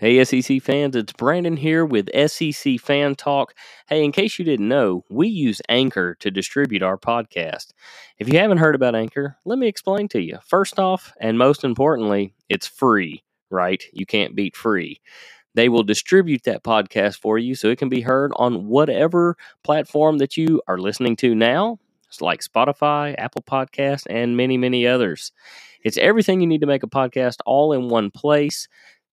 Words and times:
Hey, 0.00 0.22
SEC 0.22 0.62
fans, 0.62 0.94
it's 0.94 1.12
Brandon 1.12 1.56
here 1.56 1.84
with 1.84 2.08
SEC 2.30 2.78
Fan 2.78 3.16
Talk. 3.16 3.52
Hey, 3.88 4.04
in 4.04 4.12
case 4.12 4.38
you 4.38 4.44
didn't 4.44 4.68
know, 4.68 5.02
we 5.10 5.26
use 5.26 5.60
Anchor 5.68 6.14
to 6.20 6.30
distribute 6.30 6.84
our 6.84 6.96
podcast. 6.96 7.72
If 8.16 8.32
you 8.32 8.38
haven't 8.38 8.58
heard 8.58 8.76
about 8.76 8.94
Anchor, 8.94 9.38
let 9.44 9.58
me 9.58 9.66
explain 9.66 10.06
to 10.10 10.20
you. 10.20 10.38
First 10.46 10.78
off, 10.78 11.12
and 11.20 11.36
most 11.36 11.64
importantly, 11.64 12.32
it's 12.48 12.68
free, 12.68 13.24
right? 13.50 13.82
You 13.92 14.06
can't 14.06 14.36
beat 14.36 14.54
free. 14.54 15.00
They 15.54 15.68
will 15.68 15.82
distribute 15.82 16.44
that 16.44 16.62
podcast 16.62 17.18
for 17.18 17.36
you 17.36 17.56
so 17.56 17.66
it 17.66 17.80
can 17.80 17.88
be 17.88 18.02
heard 18.02 18.30
on 18.36 18.68
whatever 18.68 19.36
platform 19.64 20.18
that 20.18 20.36
you 20.36 20.62
are 20.68 20.78
listening 20.78 21.16
to 21.16 21.34
now. 21.34 21.80
It's 22.06 22.20
like 22.20 22.40
Spotify, 22.40 23.16
Apple 23.18 23.42
Podcast, 23.42 24.06
and 24.08 24.36
many, 24.36 24.56
many 24.56 24.86
others. 24.86 25.32
It's 25.82 25.98
everything 25.98 26.40
you 26.40 26.46
need 26.46 26.60
to 26.60 26.66
make 26.66 26.82
a 26.82 26.88
podcast 26.88 27.38
all 27.46 27.72
in 27.72 27.88
one 27.88 28.10
place. 28.10 28.68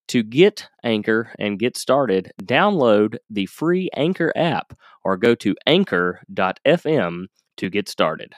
To 0.10 0.22
get 0.22 0.68
Anchor 0.84 1.32
and 1.40 1.58
get 1.58 1.76
started, 1.76 2.32
download 2.44 3.18
the 3.30 3.48
free 3.48 3.90
Anchor 3.96 4.32
app 4.36 4.78
or 5.04 5.18
go 5.18 5.34
to 5.36 5.56
anchor.fm 5.66 7.26
to 7.58 7.70
get 7.70 7.90
started. 7.90 8.34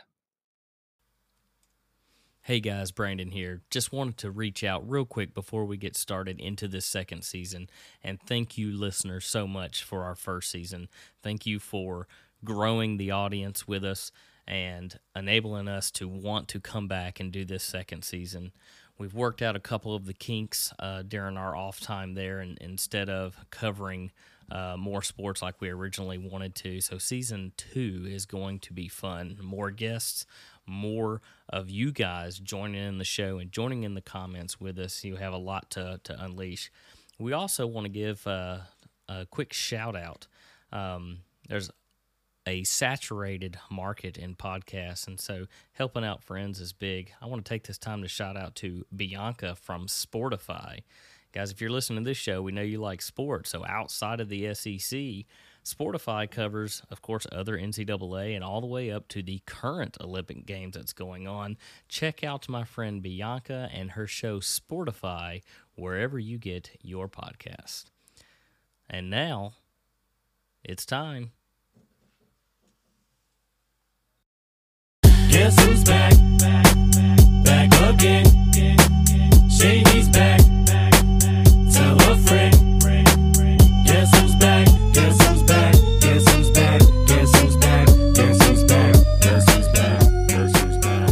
Hey 2.41 2.61
guys, 2.61 2.91
Brandon 2.91 3.31
here. 3.31 3.63
Just 3.69 3.91
wanted 3.91 4.15
to 4.19 4.31
reach 4.31 4.63
out 4.63 4.89
real 4.89 5.03
quick 5.03 5.33
before 5.33 5.65
we 5.65 5.75
get 5.75 5.97
started 5.97 6.39
into 6.39 6.69
this 6.69 6.85
second 6.85 7.23
season 7.25 7.69
and 8.01 8.21
thank 8.21 8.57
you, 8.57 8.71
listeners, 8.71 9.25
so 9.25 9.45
much 9.45 9.83
for 9.83 10.05
our 10.05 10.15
first 10.15 10.49
season. 10.49 10.87
Thank 11.21 11.45
you 11.45 11.59
for 11.59 12.07
growing 12.45 12.95
the 12.95 13.11
audience 13.11 13.67
with 13.67 13.83
us 13.83 14.13
and 14.47 14.97
enabling 15.13 15.67
us 15.67 15.91
to 15.91 16.07
want 16.07 16.47
to 16.47 16.61
come 16.61 16.87
back 16.87 17.19
and 17.19 17.33
do 17.33 17.43
this 17.43 17.65
second 17.65 18.05
season. 18.05 18.53
We've 18.97 19.13
worked 19.13 19.41
out 19.41 19.55
a 19.55 19.59
couple 19.59 19.93
of 19.93 20.05
the 20.05 20.13
kinks 20.13 20.73
uh, 20.79 21.03
during 21.03 21.37
our 21.37 21.55
off 21.55 21.79
time 21.79 22.15
there, 22.15 22.39
and 22.39 22.57
instead 22.59 23.09
of 23.09 23.37
covering 23.51 24.11
uh, 24.51 24.75
more 24.77 25.01
sports 25.01 25.41
like 25.41 25.61
we 25.61 25.69
originally 25.69 26.17
wanted 26.17 26.55
to. 26.55 26.81
So, 26.81 26.97
season 26.97 27.51
two 27.57 28.07
is 28.09 28.25
going 28.25 28.59
to 28.61 28.73
be 28.73 28.87
fun. 28.87 29.37
More 29.41 29.71
guests, 29.71 30.25
more 30.65 31.21
of 31.49 31.69
you 31.69 31.91
guys 31.91 32.39
joining 32.39 32.81
in 32.81 32.97
the 32.97 33.05
show 33.05 33.37
and 33.37 33.51
joining 33.51 33.83
in 33.83 33.93
the 33.93 34.01
comments 34.01 34.59
with 34.59 34.79
us. 34.79 35.03
You 35.03 35.17
have 35.17 35.33
a 35.33 35.37
lot 35.37 35.69
to, 35.71 35.99
to 36.03 36.23
unleash. 36.23 36.71
We 37.19 37.33
also 37.33 37.67
want 37.67 37.85
to 37.85 37.89
give 37.89 38.25
uh, 38.25 38.59
a 39.07 39.25
quick 39.25 39.53
shout 39.53 39.95
out. 39.95 40.27
Um, 40.71 41.19
there's 41.47 41.69
a 42.47 42.63
saturated 42.63 43.59
market 43.69 44.17
in 44.17 44.33
podcasts. 44.33 45.05
And 45.05 45.19
so 45.19 45.45
helping 45.73 46.05
out 46.05 46.23
friends 46.23 46.61
is 46.61 46.71
big. 46.71 47.11
I 47.21 47.25
want 47.27 47.43
to 47.43 47.49
take 47.49 47.67
this 47.67 47.77
time 47.77 48.01
to 48.01 48.07
shout 48.07 48.37
out 48.37 48.55
to 48.55 48.85
Bianca 48.95 49.55
from 49.55 49.87
Sportify. 49.87 50.79
Guys, 51.33 51.51
if 51.51 51.59
you're 51.59 51.69
listening 51.69 52.03
to 52.03 52.09
this 52.09 52.17
show, 52.17 52.41
we 52.41 52.53
know 52.53 52.61
you 52.61 52.79
like 52.79 53.01
sports. 53.01 53.49
So 53.49 53.65
outside 53.65 54.21
of 54.21 54.29
the 54.29 54.53
SEC, 54.55 55.25
Sportify 55.63 56.31
covers, 56.31 56.81
of 56.89 57.01
course, 57.01 57.27
other 57.33 57.57
NCAA 57.57 58.33
and 58.33 58.43
all 58.43 58.61
the 58.61 58.67
way 58.67 58.89
up 58.89 59.09
to 59.09 59.21
the 59.21 59.41
current 59.45 59.97
Olympic 59.99 60.45
Games 60.45 60.77
that's 60.77 60.93
going 60.93 61.27
on. 61.27 61.57
Check 61.89 62.23
out 62.23 62.47
my 62.47 62.63
friend 62.63 63.03
Bianca 63.03 63.69
and 63.73 63.91
her 63.91 64.07
show 64.07 64.39
Sportify 64.39 65.41
wherever 65.75 66.17
you 66.17 66.37
get 66.37 66.77
your 66.81 67.09
podcast. 67.09 67.85
And 68.89 69.09
now 69.09 69.51
it's 70.63 70.85
time 70.85 71.31
Guess 75.37 75.53
who's 75.63 75.83
back? 75.83 76.13
Back 77.43 77.69
again. 77.93 78.25
Shady's 79.47 80.09
back. 80.09 80.41
Tell 81.71 81.95
a 81.95 82.17
friend. 82.25 82.81
Guess 83.85 84.17
who's 84.17 84.33
back? 84.37 84.67
Guess 84.93 85.27
who's 85.27 85.43
back? 85.43 85.75
Guess 86.01 86.31
who's 86.31 86.49
back? 86.49 86.81
Guess 87.05 87.35
who's 87.37 87.55
back? 87.55 87.85
Guess 88.15 88.43
who's 88.47 88.63
back? 88.63 88.95
Guess 89.21 90.51
who's 90.59 90.77
back? 90.79 91.11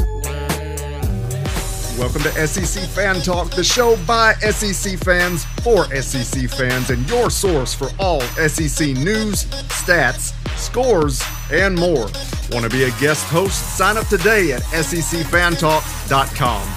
Welcome 2.00 2.24
to 2.24 2.47
SEC 2.47 2.90
Fan 2.90 3.22
Talk, 3.22 3.52
the 3.52 3.64
show 3.64 3.96
by 4.08 4.34
SEC 4.34 4.97
fans 5.02 5.46
for 5.62 5.85
SEC 6.02 6.50
fans, 6.50 6.90
and 6.90 7.08
your 7.12 7.30
source 7.30 7.75
for 7.75 7.90
all 8.00 8.22
SEC 8.22 8.88
news, 8.97 9.46
stats, 9.69 10.34
scores, 10.57 11.21
and 11.51 11.75
more. 11.75 12.07
Want 12.51 12.63
to 12.63 12.69
be 12.69 12.83
a 12.83 12.91
guest 12.99 13.25
host? 13.27 13.77
Sign 13.77 13.97
up 13.97 14.07
today 14.07 14.53
at 14.53 14.61
secfantalk.com. 14.61 16.67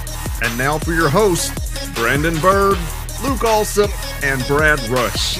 And 0.41 0.57
now 0.57 0.77
for 0.77 0.93
your 0.93 1.09
hosts, 1.09 1.89
Brandon 1.89 2.37
Bird, 2.39 2.77
Luke 3.23 3.43
Alsop, 3.43 3.91
and 4.23 4.45
Brad 4.47 4.79
Rush. 4.89 5.39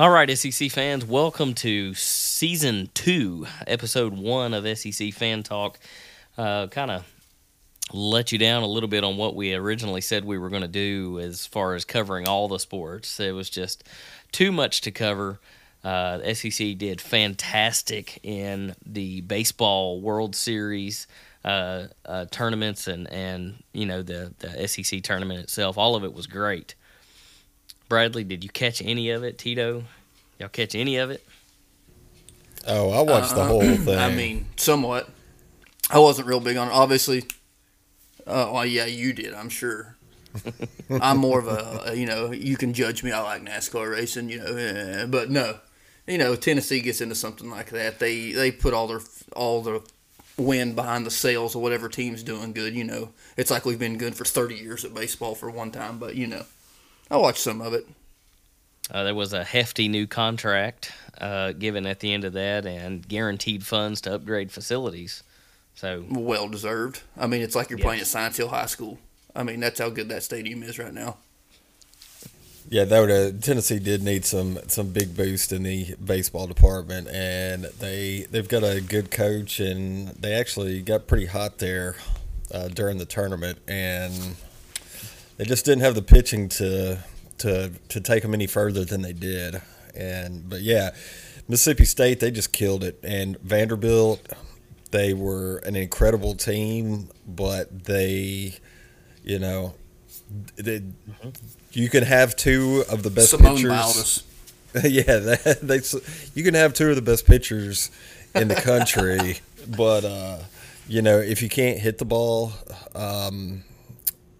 All 0.00 0.08
right, 0.08 0.36
SEC 0.36 0.70
fans, 0.70 1.04
welcome 1.04 1.52
to 1.56 1.92
season 1.92 2.88
two, 2.94 3.46
episode 3.66 4.16
one 4.16 4.54
of 4.54 4.66
SEC 4.78 5.12
Fan 5.12 5.42
Talk. 5.42 5.78
Uh, 6.38 6.68
kind 6.68 6.90
of 6.90 7.04
let 7.92 8.32
you 8.32 8.38
down 8.38 8.62
a 8.62 8.66
little 8.66 8.88
bit 8.88 9.04
on 9.04 9.16
what 9.16 9.34
we 9.34 9.54
originally 9.54 10.00
said 10.00 10.24
we 10.24 10.38
were 10.38 10.48
going 10.48 10.62
to 10.62 10.68
do 10.68 11.18
as 11.20 11.46
far 11.46 11.74
as 11.74 11.84
covering 11.84 12.28
all 12.28 12.48
the 12.48 12.58
sports. 12.58 13.18
It 13.20 13.32
was 13.32 13.50
just 13.50 13.84
too 14.32 14.52
much 14.52 14.80
to 14.82 14.90
cover. 14.90 15.40
Uh, 15.82 16.34
SEC 16.34 16.76
did 16.76 17.00
fantastic 17.00 18.20
in 18.22 18.74
the 18.84 19.22
baseball 19.22 20.00
World 20.00 20.36
Series 20.36 21.06
uh, 21.44 21.86
uh, 22.04 22.26
tournaments 22.30 22.86
and 22.86 23.10
and 23.10 23.62
you 23.72 23.86
know 23.86 24.02
the 24.02 24.34
the 24.40 24.68
SEC 24.68 25.02
tournament 25.02 25.40
itself. 25.40 25.78
All 25.78 25.96
of 25.96 26.04
it 26.04 26.12
was 26.12 26.26
great. 26.26 26.74
Bradley, 27.88 28.24
did 28.24 28.44
you 28.44 28.50
catch 28.50 28.82
any 28.82 29.10
of 29.10 29.24
it? 29.24 29.38
Tito, 29.38 29.84
y'all 30.38 30.48
catch 30.48 30.74
any 30.74 30.96
of 30.96 31.10
it? 31.10 31.26
Oh, 32.66 32.90
I 32.90 33.00
watched 33.02 33.34
the 33.34 33.44
whole 33.44 33.62
thing. 33.76 33.98
I 33.98 34.12
mean, 34.12 34.46
somewhat. 34.56 35.08
I 35.88 35.98
wasn't 35.98 36.28
real 36.28 36.40
big 36.40 36.56
on 36.56 36.68
it. 36.68 36.72
Obviously, 36.72 37.24
uh, 38.30 38.50
well, 38.52 38.66
yeah, 38.66 38.86
you 38.86 39.12
did. 39.12 39.34
I'm 39.34 39.48
sure. 39.48 39.96
I'm 41.00 41.18
more 41.18 41.40
of 41.40 41.48
a, 41.48 41.96
you 41.96 42.06
know, 42.06 42.30
you 42.30 42.56
can 42.56 42.72
judge 42.72 43.02
me. 43.02 43.10
I 43.10 43.20
like 43.20 43.44
NASCAR 43.44 43.90
racing, 43.90 44.30
you 44.30 44.38
know, 44.38 44.56
eh, 44.56 45.06
but 45.06 45.28
no, 45.28 45.58
you 46.06 46.18
know, 46.18 46.36
Tennessee 46.36 46.80
gets 46.80 47.00
into 47.00 47.14
something 47.14 47.50
like 47.50 47.70
that. 47.70 47.98
They 47.98 48.32
they 48.32 48.52
put 48.52 48.72
all 48.72 48.86
their 48.86 49.00
all 49.34 49.60
the 49.60 49.82
wind 50.36 50.76
behind 50.76 51.04
the 51.04 51.10
sails 51.10 51.54
of 51.54 51.62
whatever 51.62 51.88
team's 51.88 52.22
doing 52.22 52.52
good. 52.52 52.74
You 52.74 52.84
know, 52.84 53.10
it's 53.36 53.50
like 53.50 53.64
we've 53.64 53.78
been 53.78 53.98
good 53.98 54.14
for 54.14 54.24
30 54.24 54.54
years 54.54 54.84
at 54.84 54.94
baseball 54.94 55.34
for 55.34 55.50
one 55.50 55.70
time, 55.70 55.98
but 55.98 56.14
you 56.14 56.26
know, 56.26 56.44
I 57.10 57.16
watched 57.16 57.40
some 57.40 57.60
of 57.60 57.74
it. 57.74 57.86
Uh, 58.90 59.04
there 59.04 59.14
was 59.14 59.32
a 59.32 59.44
hefty 59.44 59.88
new 59.88 60.06
contract 60.06 60.92
uh, 61.20 61.52
given 61.52 61.86
at 61.86 62.00
the 62.00 62.12
end 62.12 62.24
of 62.24 62.32
that, 62.32 62.66
and 62.66 63.06
guaranteed 63.06 63.64
funds 63.64 64.00
to 64.00 64.14
upgrade 64.14 64.50
facilities. 64.50 65.22
So 65.74 66.04
well 66.10 66.48
deserved. 66.48 67.02
I 67.16 67.26
mean, 67.26 67.42
it's 67.42 67.54
like 67.54 67.70
you're 67.70 67.78
playing 67.78 68.00
at 68.00 68.06
Science 68.06 68.36
Hill 68.36 68.48
High 68.48 68.66
School. 68.66 68.98
I 69.34 69.42
mean, 69.42 69.60
that's 69.60 69.80
how 69.80 69.88
good 69.88 70.08
that 70.08 70.22
stadium 70.22 70.62
is 70.62 70.78
right 70.78 70.92
now. 70.92 71.16
Yeah, 72.68 72.84
that 72.84 73.00
would, 73.00 73.10
uh, 73.10 73.38
Tennessee 73.40 73.78
did 73.78 74.02
need 74.02 74.24
some 74.24 74.58
some 74.68 74.92
big 74.92 75.16
boost 75.16 75.52
in 75.52 75.64
the 75.64 75.94
baseball 76.04 76.46
department, 76.46 77.08
and 77.08 77.64
they 77.64 78.26
they've 78.30 78.46
got 78.46 78.62
a 78.62 78.80
good 78.80 79.10
coach, 79.10 79.58
and 79.58 80.08
they 80.08 80.34
actually 80.34 80.80
got 80.82 81.06
pretty 81.06 81.26
hot 81.26 81.58
there 81.58 81.96
uh, 82.52 82.68
during 82.68 82.98
the 82.98 83.06
tournament, 83.06 83.58
and 83.66 84.36
they 85.36 85.44
just 85.44 85.64
didn't 85.64 85.82
have 85.82 85.94
the 85.94 86.02
pitching 86.02 86.48
to 86.50 86.98
to 87.38 87.72
to 87.88 88.00
take 88.00 88.22
them 88.22 88.34
any 88.34 88.46
further 88.46 88.84
than 88.84 89.02
they 89.02 89.14
did. 89.14 89.60
And 89.96 90.48
but 90.48 90.60
yeah, 90.60 90.90
Mississippi 91.48 91.86
State 91.86 92.20
they 92.20 92.30
just 92.30 92.52
killed 92.52 92.84
it, 92.84 93.00
and 93.02 93.36
Vanderbilt 93.40 94.32
they 94.90 95.14
were 95.14 95.58
an 95.58 95.76
incredible 95.76 96.34
team, 96.34 97.08
but 97.26 97.84
they, 97.84 98.54
you 99.22 99.38
know, 99.38 99.74
they, 100.56 100.82
you 101.72 101.88
can 101.88 102.04
have 102.04 102.36
two 102.36 102.84
of 102.90 103.02
the 103.02 103.10
best 103.10 103.30
Simone 103.30 103.56
pitchers. 103.56 104.24
yeah, 104.84 105.18
they, 105.18 105.54
they, 105.62 105.80
you 106.34 106.44
can 106.44 106.54
have 106.54 106.74
two 106.74 106.90
of 106.90 106.96
the 106.96 107.02
best 107.02 107.26
pitchers 107.26 107.90
in 108.34 108.48
the 108.48 108.54
country, 108.54 109.40
but 109.76 110.04
uh, 110.04 110.38
you 110.88 111.02
know 111.02 111.18
if 111.18 111.42
you 111.42 111.48
can't 111.48 111.78
hit 111.78 111.98
the 111.98 112.04
ball, 112.04 112.52
um, 112.94 113.64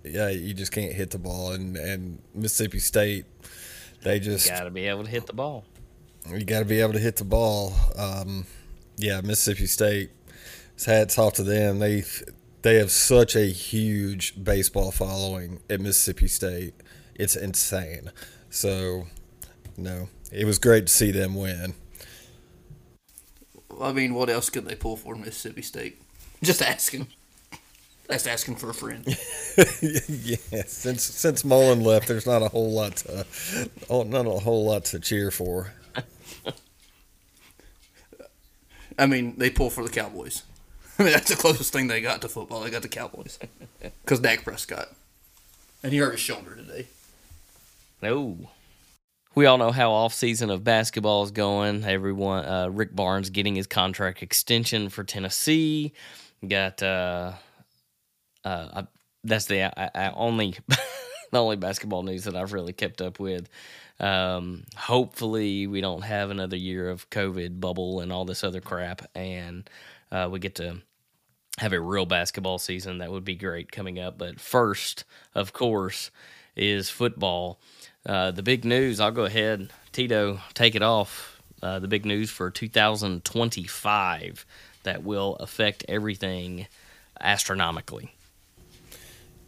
yeah, 0.05 0.29
you 0.29 0.55
just 0.55 0.73
can't 0.73 0.93
hit 0.93 1.11
the 1.11 1.19
ball. 1.19 1.53
And 1.53 1.77
and 1.77 2.19
Mississippi 2.35 2.79
State, 2.79 3.25
they 4.03 4.21
just 4.21 4.49
got 4.49 4.65
to 4.65 4.71
be 4.71 4.87
able 4.87 5.05
to 5.05 5.11
hit 5.11 5.27
the 5.27 5.33
ball. 5.33 5.65
You 6.29 6.45
got 6.45 6.61
to 6.61 6.65
be 6.65 6.81
able 6.81 6.93
to 6.93 6.99
hit 6.99 7.17
the 7.17 7.25
ball. 7.25 7.73
Um, 7.97 8.47
yeah, 8.97 9.21
Mississippi 9.21 9.67
State 9.67 10.11
hats 10.87 11.19
off 11.19 11.35
to 11.35 11.43
them. 11.43 11.79
They 11.79 12.05
they 12.63 12.77
have 12.77 12.91
such 12.91 13.35
a 13.37 13.47
huge 13.47 14.43
baseball 14.43 14.91
following 14.91 15.61
at 15.71 15.81
Mississippi 15.81 16.29
State. 16.29 16.75
It's 17.15 17.37
insane. 17.37 18.13
So, 18.51 19.07
no, 19.77 20.09
it 20.33 20.45
was 20.45 20.59
great 20.59 20.87
to 20.87 20.93
see 20.93 21.11
them 21.11 21.35
win. 21.35 21.75
I 23.81 23.93
mean, 23.93 24.15
what 24.15 24.29
else 24.29 24.51
could 24.51 24.67
they 24.67 24.75
pull 24.75 24.97
for 24.97 25.15
Mississippi 25.15 25.63
State? 25.63 26.03
Just 26.43 26.63
asking. 26.63 27.07
That's 28.09 28.27
asking 28.27 28.57
for 28.57 28.71
a 28.71 28.75
friend. 28.75 29.07
yeah, 29.81 30.65
since 30.67 31.05
since 31.05 31.45
Mullen 31.45 31.81
left, 31.81 32.09
there's 32.09 32.27
not 32.27 32.43
a 32.43 32.49
whole 32.49 32.73
lot 32.73 32.97
to, 32.97 33.25
oh, 33.89 34.03
not 34.03 34.27
a 34.27 34.31
whole 34.31 34.67
lot 34.67 34.85
to 34.87 34.99
cheer 34.99 35.31
for. 35.31 35.73
I 38.99 39.07
mean, 39.07 39.37
they 39.39 39.49
pull 39.49 39.71
for 39.71 39.85
the 39.85 39.91
Cowboys. 39.91 40.43
I 41.01 41.03
mean, 41.05 41.13
that's 41.15 41.31
the 41.31 41.37
closest 41.37 41.73
thing 41.73 41.87
they 41.87 42.03
got 42.03 42.21
to 42.21 42.29
football. 42.29 42.61
They 42.61 42.69
got 42.69 42.83
the 42.83 42.89
Cowboys 42.89 43.39
because 44.05 44.21
Dak 44.21 44.45
Prescott, 44.45 44.89
and 45.83 45.93
he 45.95 45.99
hurt 45.99 46.13
his 46.13 46.21
shoulder 46.21 46.55
today. 46.55 46.89
No. 48.03 48.37
We 49.35 49.47
all 49.47 49.57
know 49.57 49.71
how 49.71 49.93
off 49.93 50.13
season 50.13 50.51
of 50.51 50.63
basketball 50.63 51.23
is 51.23 51.31
going. 51.31 51.85
Everyone, 51.85 52.45
uh, 52.45 52.69
Rick 52.69 52.95
Barnes 52.95 53.31
getting 53.31 53.55
his 53.55 53.67
contract 53.67 54.23
extension 54.23 54.91
for 54.91 55.03
Tennessee. 55.03 55.93
Got 56.47 56.83
uh, 56.83 57.33
uh, 58.45 58.69
I, 58.73 58.87
that's 59.25 59.47
the 59.47 59.63
I, 59.63 59.91
I 59.95 60.11
only 60.11 60.57
the 60.69 61.41
only 61.41 61.57
basketball 61.57 62.03
news 62.03 62.25
that 62.25 62.37
I've 62.37 62.53
really 62.53 62.75
kept 62.75 63.01
up 63.01 63.19
with. 63.19 63.49
Um, 64.01 64.65
hopefully, 64.77 65.67
we 65.67 65.81
don't 65.81 66.03
have 66.03 66.31
another 66.31 66.57
year 66.57 66.91
of 66.91 67.09
COVID 67.09 67.59
bubble 67.59 68.01
and 68.01 68.13
all 68.13 68.27
this 68.27 68.45
other 68.45 68.61
crap, 68.61 69.09
and 69.15 69.69
uh, 70.13 70.29
we 70.31 70.39
get 70.39 70.57
to 70.57 70.83
have 71.59 71.73
a 71.73 71.81
real 71.81 72.07
basketball 72.07 72.59
season. 72.59 72.99
That 72.99 73.11
would 73.11 73.25
be 73.25 73.35
great 73.35 73.71
coming 73.73 73.99
up. 73.99 74.19
But 74.19 74.41
first, 74.41 75.05
of 75.35 75.53
course, 75.53 76.11
is 76.57 76.91
football. 76.91 77.61
Uh, 78.07 78.31
the 78.31 78.43
big 78.43 78.65
news, 78.65 79.01
I'll 79.01 79.11
go 79.11 79.25
ahead, 79.25 79.71
Tito, 79.93 80.41
take 80.55 80.75
it 80.75 80.83
off. 80.83 81.41
Uh, 81.63 81.79
the 81.79 81.89
big 81.89 82.07
news 82.07 82.31
for 82.31 82.51
2025 82.51 84.47
that 84.83 85.05
will 85.05 85.37
affect 85.37 85.85
everything 85.89 86.67
astronomically. 87.21 88.15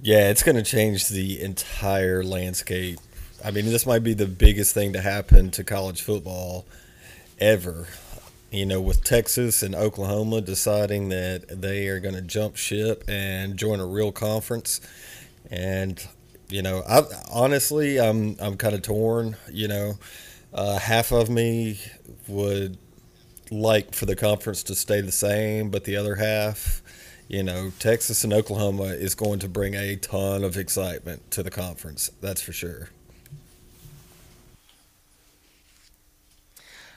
Yeah, 0.02 0.28
it's 0.30 0.42
going 0.42 0.56
to 0.56 0.62
change 0.62 1.08
the 1.08 1.40
entire 1.40 2.22
landscape. 2.22 2.98
I 3.44 3.50
mean, 3.50 3.64
this 3.66 3.86
might 3.86 4.02
be 4.02 4.14
the 4.14 4.26
biggest 4.26 4.74
thing 4.74 4.92
to 4.92 5.00
happen 5.00 5.50
to 5.52 5.64
college 5.64 6.02
football 6.02 6.66
ever. 7.38 7.86
You 8.52 8.66
know, 8.66 8.82
with 8.82 9.02
Texas 9.02 9.62
and 9.62 9.74
Oklahoma 9.74 10.42
deciding 10.42 11.08
that 11.08 11.62
they 11.62 11.88
are 11.88 11.98
going 11.98 12.14
to 12.14 12.20
jump 12.20 12.56
ship 12.56 13.02
and 13.08 13.56
join 13.56 13.80
a 13.80 13.86
real 13.86 14.12
conference, 14.12 14.78
and 15.50 16.06
you 16.50 16.60
know, 16.60 16.82
I 16.86 17.02
honestly, 17.32 17.98
I'm 17.98 18.36
I'm 18.38 18.58
kind 18.58 18.74
of 18.74 18.82
torn. 18.82 19.36
You 19.50 19.68
know, 19.68 19.94
uh, 20.52 20.78
half 20.78 21.12
of 21.12 21.30
me 21.30 21.80
would 22.28 22.76
like 23.50 23.94
for 23.94 24.04
the 24.04 24.16
conference 24.16 24.62
to 24.64 24.74
stay 24.74 25.00
the 25.00 25.12
same, 25.12 25.70
but 25.70 25.84
the 25.84 25.96
other 25.96 26.16
half, 26.16 26.82
you 27.28 27.42
know, 27.42 27.72
Texas 27.78 28.22
and 28.22 28.34
Oklahoma 28.34 28.84
is 28.84 29.14
going 29.14 29.38
to 29.38 29.48
bring 29.48 29.74
a 29.74 29.96
ton 29.96 30.44
of 30.44 30.58
excitement 30.58 31.30
to 31.30 31.42
the 31.42 31.50
conference. 31.50 32.10
That's 32.20 32.42
for 32.42 32.52
sure. 32.52 32.90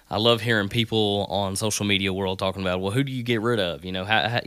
I 0.10 0.18
love 0.18 0.42
hearing 0.42 0.70
people 0.70 1.26
on 1.30 1.56
social 1.56 1.86
media 1.86 2.14
world 2.14 2.38
talking 2.38 2.62
about, 2.62 2.80
well, 2.80 2.92
who 2.92 3.04
do 3.04 3.12
you 3.12 3.24
get 3.24 3.42
rid 3.42 3.60
of? 3.60 3.84
You 3.84 3.92
know, 3.92 4.06
how, 4.06 4.30
how 4.30 4.42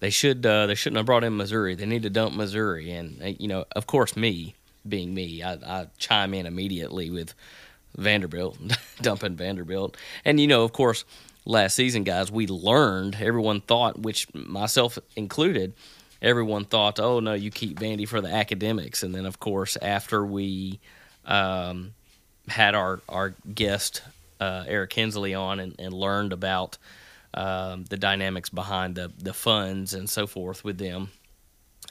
they 0.00 0.10
should 0.10 0.44
uh, 0.46 0.66
they 0.66 0.74
shouldn't 0.74 0.96
have 0.96 1.06
brought 1.06 1.24
in 1.24 1.36
Missouri. 1.36 1.74
They 1.74 1.86
need 1.86 2.04
to 2.04 2.10
dump 2.10 2.34
Missouri, 2.34 2.92
and 2.92 3.22
uh, 3.22 3.26
you 3.38 3.48
know, 3.48 3.66
of 3.72 3.86
course, 3.86 4.16
me 4.16 4.54
being 4.88 5.12
me, 5.12 5.42
I, 5.42 5.54
I 5.54 5.86
chime 5.98 6.32
in 6.32 6.46
immediately 6.46 7.10
with 7.10 7.34
Vanderbilt 7.96 8.58
dumping 9.02 9.36
Vanderbilt, 9.36 9.96
and 10.24 10.40
you 10.40 10.46
know, 10.46 10.64
of 10.64 10.72
course, 10.72 11.04
last 11.44 11.74
season, 11.74 12.02
guys, 12.02 12.32
we 12.32 12.46
learned. 12.46 13.16
Everyone 13.20 13.60
thought, 13.60 13.98
which 13.98 14.32
myself 14.32 14.98
included, 15.16 15.74
everyone 16.22 16.64
thought, 16.64 16.98
oh 16.98 17.20
no, 17.20 17.34
you 17.34 17.50
keep 17.50 17.78
Vandy 17.78 18.08
for 18.08 18.22
the 18.22 18.32
academics, 18.32 19.02
and 19.02 19.14
then 19.14 19.26
of 19.26 19.38
course, 19.38 19.76
after 19.82 20.24
we 20.24 20.80
um, 21.26 21.92
had 22.48 22.74
our 22.74 23.00
our 23.06 23.34
guest 23.54 24.00
uh, 24.40 24.64
Eric 24.66 24.92
Hensley 24.92 25.34
on 25.34 25.60
and, 25.60 25.74
and 25.78 25.92
learned 25.92 26.32
about 26.32 26.78
um, 27.34 27.84
the 27.84 27.96
dynamics 27.96 28.48
behind 28.48 28.94
the, 28.94 29.12
the 29.18 29.34
funds 29.34 29.94
and 29.94 30.08
so 30.08 30.26
forth 30.26 30.64
with 30.64 30.78
them 30.78 31.10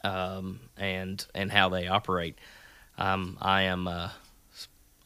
um, 0.04 0.60
and 0.78 1.26
and 1.36 1.52
how 1.52 1.70
they 1.70 1.88
operate. 1.88 2.38
Um, 2.98 3.38
I 3.42 3.64
am 3.64 3.88
uh, 3.88 4.10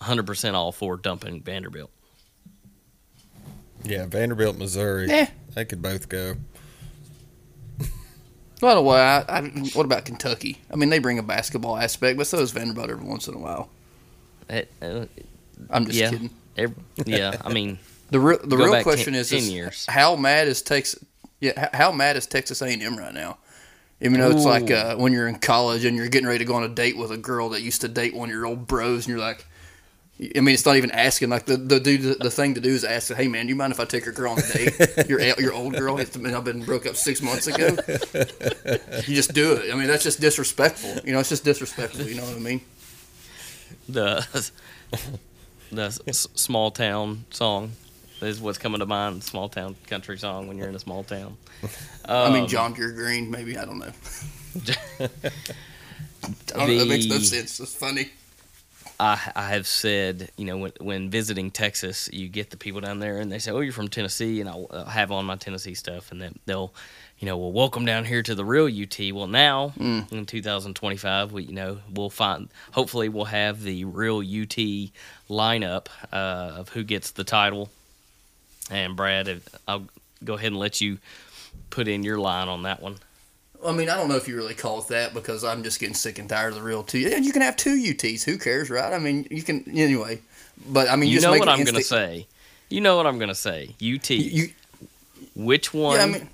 100% 0.01 0.53
all 0.53 0.71
for 0.71 0.97
dumping 0.97 1.41
Vanderbilt. 1.41 1.91
Yeah, 3.83 4.05
Vanderbilt, 4.05 4.57
Missouri. 4.57 5.07
Yeah. 5.09 5.29
They 5.55 5.65
could 5.65 5.81
both 5.81 6.07
go. 6.07 6.35
By 8.61 8.75
the 8.75 8.81
way, 8.81 9.01
I, 9.01 9.19
I, 9.27 9.41
what 9.73 9.85
about 9.85 10.05
Kentucky? 10.05 10.61
I 10.71 10.75
mean, 10.75 10.89
they 10.89 10.99
bring 10.99 11.17
a 11.17 11.23
basketball 11.23 11.77
aspect, 11.77 12.15
but 12.17 12.27
so 12.27 12.37
does 12.37 12.51
Vanderbilt 12.51 12.91
every 12.91 13.03
once 13.03 13.27
in 13.27 13.33
a 13.33 13.39
while. 13.39 13.69
It, 14.47 14.71
uh, 14.81 15.05
I'm 15.69 15.85
just 15.85 15.97
yeah, 15.97 16.11
kidding. 16.11 16.29
Every, 16.57 16.75
yeah. 17.05 17.41
I 17.43 17.51
mean, 17.51 17.79
The 18.11 18.19
real 18.19 18.39
the 18.43 18.57
real 18.57 18.83
question 18.83 19.13
10 19.13 19.21
is, 19.21 19.29
10 19.29 19.39
is 19.39 19.49
years. 19.49 19.85
how 19.87 20.17
mad 20.17 20.49
is 20.49 20.61
Texas? 20.61 21.03
Yeah, 21.39 21.69
how 21.73 21.93
mad 21.93 22.17
is 22.17 22.27
Texas 22.27 22.61
A 22.61 22.67
and 22.67 22.83
M 22.83 22.97
right 22.97 23.13
now? 23.13 23.37
You 24.01 24.09
know, 24.09 24.31
it's 24.31 24.45
like 24.45 24.69
uh, 24.69 24.95
when 24.97 25.13
you're 25.13 25.27
in 25.27 25.39
college 25.39 25.85
and 25.85 25.95
you're 25.95 26.09
getting 26.09 26.27
ready 26.27 26.39
to 26.39 26.45
go 26.45 26.55
on 26.55 26.63
a 26.63 26.67
date 26.67 26.97
with 26.97 27.11
a 27.11 27.17
girl 27.17 27.49
that 27.49 27.61
used 27.61 27.81
to 27.81 27.87
date 27.87 28.13
one 28.13 28.29
of 28.29 28.33
your 28.33 28.45
old 28.47 28.67
bros, 28.67 29.05
and 29.05 29.15
you're 29.15 29.25
like, 29.25 29.45
I 30.19 30.39
mean, 30.41 30.53
it's 30.53 30.65
not 30.65 30.75
even 30.75 30.91
asking. 30.91 31.29
Like 31.29 31.45
the 31.45 31.55
the 31.55 31.79
dude, 31.79 32.19
the 32.19 32.29
thing 32.29 32.55
to 32.55 32.61
do 32.61 32.69
is 32.69 32.83
ask, 32.83 33.13
"Hey 33.13 33.29
man, 33.29 33.45
do 33.45 33.49
you 33.49 33.55
mind 33.55 33.71
if 33.71 33.79
I 33.79 33.85
take 33.85 34.03
your 34.03 34.13
girl 34.13 34.33
on 34.33 34.39
a 34.39 34.53
date? 34.53 35.07
your 35.07 35.21
your 35.39 35.53
old 35.53 35.73
girl. 35.73 35.97
It's 35.97 36.17
been, 36.17 36.33
I've 36.35 36.43
been 36.43 36.65
broke 36.65 36.85
up 36.85 36.97
six 36.97 37.21
months 37.21 37.47
ago. 37.47 37.67
you 39.07 39.15
just 39.15 39.33
do 39.33 39.53
it. 39.53 39.71
I 39.71 39.77
mean, 39.77 39.87
that's 39.87 40.03
just 40.03 40.19
disrespectful. 40.19 40.97
You 41.05 41.13
know, 41.13 41.19
it's 41.19 41.29
just 41.29 41.45
disrespectful. 41.45 42.05
You 42.05 42.15
know 42.15 42.25
what 42.25 42.35
I 42.35 42.39
mean? 42.39 42.61
the 43.87 44.51
the 45.71 45.85
s- 46.07 46.27
small 46.35 46.71
town 46.71 47.25
song 47.31 47.71
is 48.21 48.39
what's 48.39 48.57
coming 48.57 48.79
to 48.79 48.85
mind. 48.85 49.23
Small 49.23 49.49
town 49.49 49.75
country 49.87 50.17
song 50.17 50.47
when 50.47 50.57
you're 50.57 50.69
in 50.69 50.75
a 50.75 50.79
small 50.79 51.03
town. 51.03 51.37
I 52.05 52.25
Um, 52.27 52.33
mean, 52.33 52.47
John 52.47 52.73
Deere 52.73 52.91
Green, 52.91 53.29
maybe 53.31 53.57
I 53.57 53.65
don't 53.65 53.79
know. 53.79 53.91
I 54.99 55.07
don't 56.57 56.67
know. 56.67 56.77
That 56.79 56.87
makes 56.87 57.05
no 57.05 57.17
sense. 57.19 57.59
It's 57.59 57.73
funny. 57.75 58.09
I, 58.99 59.31
I 59.35 59.49
have 59.49 59.65
said, 59.65 60.29
you 60.37 60.45
know, 60.45 60.57
when, 60.57 60.71
when 60.79 61.09
visiting 61.09 61.49
Texas, 61.49 62.07
you 62.13 62.27
get 62.29 62.51
the 62.51 62.57
people 62.57 62.81
down 62.81 62.99
there 62.99 63.17
and 63.17 63.31
they 63.31 63.39
say, 63.39 63.49
"Oh, 63.51 63.61
you're 63.61 63.73
from 63.73 63.87
Tennessee," 63.87 64.39
and 64.41 64.47
I'll, 64.49 64.67
I'll 64.69 64.85
have 64.85 65.11
on 65.11 65.25
my 65.25 65.35
Tennessee 65.37 65.73
stuff, 65.73 66.11
and 66.11 66.21
then 66.21 66.37
they'll, 66.45 66.71
you 67.21 67.27
know, 67.27 67.37
well, 67.37 67.51
welcome 67.51 67.85
down 67.85 68.03
here 68.05 68.23
to 68.23 68.33
the 68.33 68.43
real 68.43 68.65
UT. 68.65 68.97
Well, 69.13 69.27
now 69.27 69.73
in 69.79 70.25
2025, 70.25 71.31
we, 71.31 71.43
you 71.43 71.53
know, 71.53 71.77
we'll 71.93 72.09
find. 72.09 72.49
Hopefully, 72.71 73.09
we'll 73.09 73.25
have 73.25 73.61
the 73.61 73.85
real 73.85 74.17
UT 74.17 74.57
lineup 75.29 75.85
uh, 76.11 76.15
of 76.57 76.69
who 76.69 76.83
gets 76.83 77.11
the 77.11 77.23
title. 77.23 77.69
And 78.71 78.95
Brad, 78.95 79.27
if- 79.27 79.47
I'll 79.67 79.85
go 80.23 80.33
ahead 80.33 80.47
and 80.47 80.57
let 80.59 80.81
you 80.81 80.97
put 81.69 81.87
in 81.87 82.01
your 82.03 82.17
line 82.17 82.47
on 82.47 82.63
that 82.63 82.81
one. 82.81 82.97
I 83.63 83.71
mean, 83.71 83.87
I 83.89 83.95
don't 83.97 84.09
know 84.09 84.15
if 84.15 84.27
you 84.27 84.35
really 84.35 84.55
call 84.55 84.79
it 84.79 84.87
that 84.87 85.13
because 85.13 85.43
I'm 85.43 85.61
just 85.61 85.79
getting 85.79 85.93
sick 85.93 86.17
and 86.17 86.27
tired 86.27 86.49
of 86.49 86.55
the 86.55 86.63
real 86.63 86.81
two. 86.81 87.11
And 87.13 87.23
you 87.23 87.31
can 87.31 87.43
have 87.43 87.55
two 87.55 87.75
UTs. 87.75 88.23
Who 88.23 88.39
cares, 88.39 88.71
right? 88.71 88.91
I 88.91 88.97
mean, 88.97 89.27
you 89.29 89.43
can 89.43 89.63
anyway. 89.69 90.19
But 90.67 90.89
I 90.89 90.95
mean, 90.95 91.09
You 91.09 91.21
know 91.21 91.29
what 91.37 91.47
I'm 91.47 91.63
going 91.63 91.75
to 91.75 91.83
say. 91.83 92.25
You 92.69 92.81
know 92.81 92.97
what 92.97 93.05
I'm 93.05 93.19
going 93.19 93.29
to 93.29 93.35
say. 93.35 93.75
UT. 93.79 94.09
You, 94.09 94.49
Which 95.35 95.71
one? 95.71 95.97
yeah, 95.97 96.03
I 96.03 96.05
mean, 96.07 96.29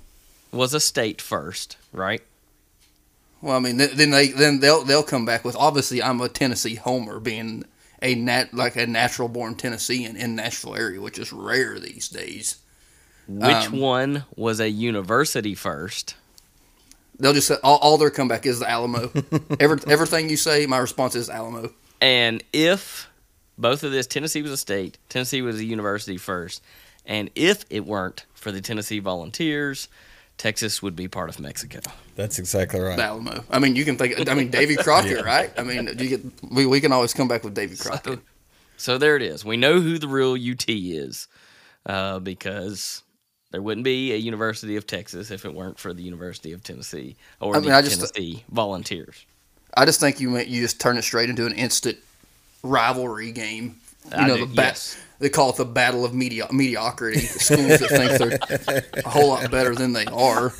was 0.52 0.74
a 0.74 0.80
state 0.80 1.20
first, 1.20 1.76
right? 1.92 2.22
well, 3.40 3.56
I 3.56 3.60
mean, 3.60 3.76
then 3.76 4.10
they 4.10 4.28
then 4.28 4.60
they'll 4.60 4.84
they'll 4.84 5.02
come 5.02 5.24
back 5.24 5.44
with 5.44 5.56
obviously 5.56 6.02
I'm 6.02 6.20
a 6.20 6.28
Tennessee 6.28 6.74
homer, 6.74 7.20
being 7.20 7.64
a 8.02 8.14
nat 8.14 8.52
like 8.54 8.76
a 8.76 8.86
natural 8.86 9.28
born 9.28 9.54
Tennessean 9.54 10.16
in 10.16 10.34
Nashville 10.36 10.74
area, 10.76 11.00
which 11.00 11.18
is 11.18 11.32
rare 11.32 11.78
these 11.78 12.08
days. 12.08 12.56
Which 13.28 13.66
Um, 13.66 13.78
one 13.78 14.24
was 14.36 14.58
a 14.58 14.70
university 14.70 15.54
first? 15.54 16.14
They'll 17.20 17.34
just 17.34 17.48
say 17.48 17.56
all, 17.62 17.78
all 17.78 17.98
their 17.98 18.10
comeback 18.10 18.46
is 18.46 18.60
the 18.60 18.70
Alamo. 18.70 19.10
Every, 19.60 19.78
everything 19.88 20.30
you 20.30 20.36
say, 20.36 20.66
my 20.66 20.78
response 20.78 21.14
is 21.14 21.28
Alamo. 21.28 21.72
And 22.00 22.42
if 22.52 23.08
both 23.58 23.82
of 23.82 23.90
this, 23.90 24.06
Tennessee 24.06 24.40
was 24.40 24.52
a 24.52 24.56
state, 24.56 24.98
Tennessee 25.08 25.42
was 25.42 25.58
a 25.58 25.64
university 25.64 26.16
first, 26.16 26.62
and 27.04 27.28
if 27.34 27.64
it 27.70 27.84
weren't 27.84 28.24
for 28.34 28.52
the 28.52 28.60
Tennessee 28.60 29.00
Volunteers, 29.00 29.88
Texas 30.38 30.80
would 30.82 30.94
be 30.96 31.08
part 31.08 31.28
of 31.28 31.38
Mexico. 31.40 31.80
That's 32.14 32.38
exactly 32.38 32.80
right. 32.80 32.98
Alamo. 32.98 33.44
I 33.50 33.58
mean, 33.58 33.76
you 33.76 33.84
can 33.84 33.96
think. 33.98 34.28
I 34.30 34.34
mean, 34.34 34.50
Davy 34.50 34.76
Crockett, 34.76 35.24
right? 35.24 35.50
I 35.58 35.62
mean, 35.64 35.88
you 35.98 36.08
get 36.08 36.20
we, 36.50 36.64
we 36.64 36.80
can 36.80 36.92
always 36.92 37.12
come 37.12 37.28
back 37.28 37.44
with 37.44 37.54
Davy 37.54 37.76
Crockett. 37.76 38.20
So 38.76 38.96
there 38.96 39.16
it 39.16 39.22
is. 39.22 39.44
We 39.44 39.56
know 39.56 39.80
who 39.80 39.98
the 39.98 40.06
real 40.08 40.34
UT 40.34 40.64
is 40.68 41.26
uh, 41.86 42.20
because 42.20 43.02
there 43.50 43.60
wouldn't 43.60 43.84
be 43.84 44.12
a 44.12 44.16
University 44.16 44.76
of 44.76 44.86
Texas 44.86 45.30
if 45.32 45.44
it 45.44 45.52
weren't 45.52 45.78
for 45.78 45.92
the 45.92 46.02
University 46.02 46.52
of 46.52 46.62
Tennessee 46.62 47.16
or 47.40 47.56
I 47.56 47.58
mean, 47.60 47.70
the 47.70 47.74
I 47.76 47.82
just- 47.82 47.96
Tennessee 48.14 48.44
Volunteers. 48.50 49.26
I 49.76 49.84
just 49.84 50.00
think 50.00 50.18
you 50.20 50.38
you 50.38 50.62
just 50.62 50.80
turn 50.80 50.96
it 50.96 51.02
straight 51.02 51.28
into 51.28 51.44
an 51.46 51.52
instant 51.52 51.98
rivalry 52.62 53.32
game. 53.32 53.76
You 54.10 54.16
I 54.16 54.26
know, 54.28 54.36
do, 54.38 54.46
the 54.46 54.54
ba- 54.54 54.62
yes. 54.62 54.96
They 55.20 55.28
call 55.28 55.50
it 55.50 55.56
the 55.56 55.64
battle 55.64 56.04
of 56.04 56.14
medio- 56.14 56.48
mediocrity. 56.52 57.20
Schools 57.20 57.78
that 57.80 57.88
think 57.88 58.62
they're 58.62 59.02
a 59.04 59.08
whole 59.08 59.28
lot 59.28 59.50
better 59.50 59.74
than 59.74 59.92
they 59.92 60.04
are. 60.06 60.52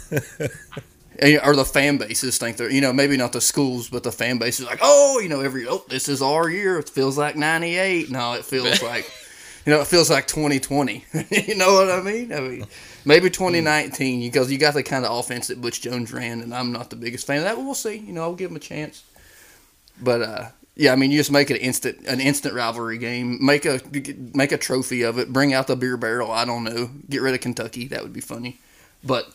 And- 1.21 1.41
or 1.45 1.57
the 1.57 1.65
fan 1.65 1.97
bases 1.99 2.39
think 2.39 2.57
they're 2.59 2.71
you 2.71 2.81
know 2.81 2.93
maybe 2.93 3.17
not 3.17 3.33
the 3.33 3.41
schools 3.41 3.89
but 3.89 4.05
the 4.05 4.13
fan 4.13 4.39
bases 4.39 4.67
like 4.67 4.79
oh 4.83 5.19
you 5.21 5.29
know 5.29 5.41
every 5.41 5.67
oh 5.67 5.83
this 5.89 6.09
is 6.09 6.23
our 6.23 6.49
year. 6.49 6.79
It 6.79 6.89
feels 6.89 7.19
like 7.19 7.35
98 7.35 8.09
no 8.11 8.35
it 8.35 8.45
feels 8.45 8.81
like 8.83 9.05
you 9.67 9.73
know 9.73 9.81
it 9.81 9.89
feels 9.89 10.09
like 10.11 10.29
2020 10.29 11.05
you 11.31 11.57
know 11.57 11.73
what 11.75 11.91
i 11.91 12.01
mean? 12.01 12.33
I 12.33 12.39
mean 12.41 12.67
maybe 13.05 13.31
2019 13.31 14.21
because 14.21 14.51
you 14.53 14.59
got 14.59 14.75
the 14.75 14.85
kind 14.85 15.05
of 15.05 15.19
offense 15.19 15.49
that 15.49 15.61
butch 15.61 15.81
jones 15.81 16.13
ran 16.13 16.41
and 16.41 16.55
i'm 16.55 16.71
not 16.71 16.91
the 16.91 16.97
biggest 16.97 17.27
fan 17.27 17.39
of 17.39 17.43
that. 17.45 17.57
We'll 17.59 17.75
see. 17.75 17.97
You 17.97 18.13
know 18.13 18.23
i'll 18.23 18.35
give 18.37 18.51
him 18.53 18.57
a 18.57 18.61
chance. 18.61 19.03
But 20.01 20.23
uh 20.23 20.49
yeah, 20.79 20.93
I 20.93 20.97
mean, 20.97 21.11
you 21.11 21.19
just 21.19 21.33
make 21.33 21.51
it 21.51 21.55
an 21.55 21.61
instant, 21.61 22.07
an 22.07 22.21
instant 22.21 22.55
rivalry 22.55 22.99
game. 22.99 23.45
Make 23.45 23.67
a 23.67 23.81
make 24.33 24.53
a 24.53 24.57
trophy 24.57 25.03
of 25.03 25.19
it. 25.19 25.33
Bring 25.33 25.53
out 25.53 25.67
the 25.67 25.75
beer 25.75 25.97
barrel. 25.97 26.31
I 26.31 26.45
don't 26.45 26.63
know. 26.63 26.89
Get 27.11 27.21
rid 27.21 27.35
of 27.35 27.41
Kentucky. 27.41 27.89
That 27.89 28.05
would 28.05 28.13
be 28.13 28.21
funny. 28.21 28.61
But 29.03 29.29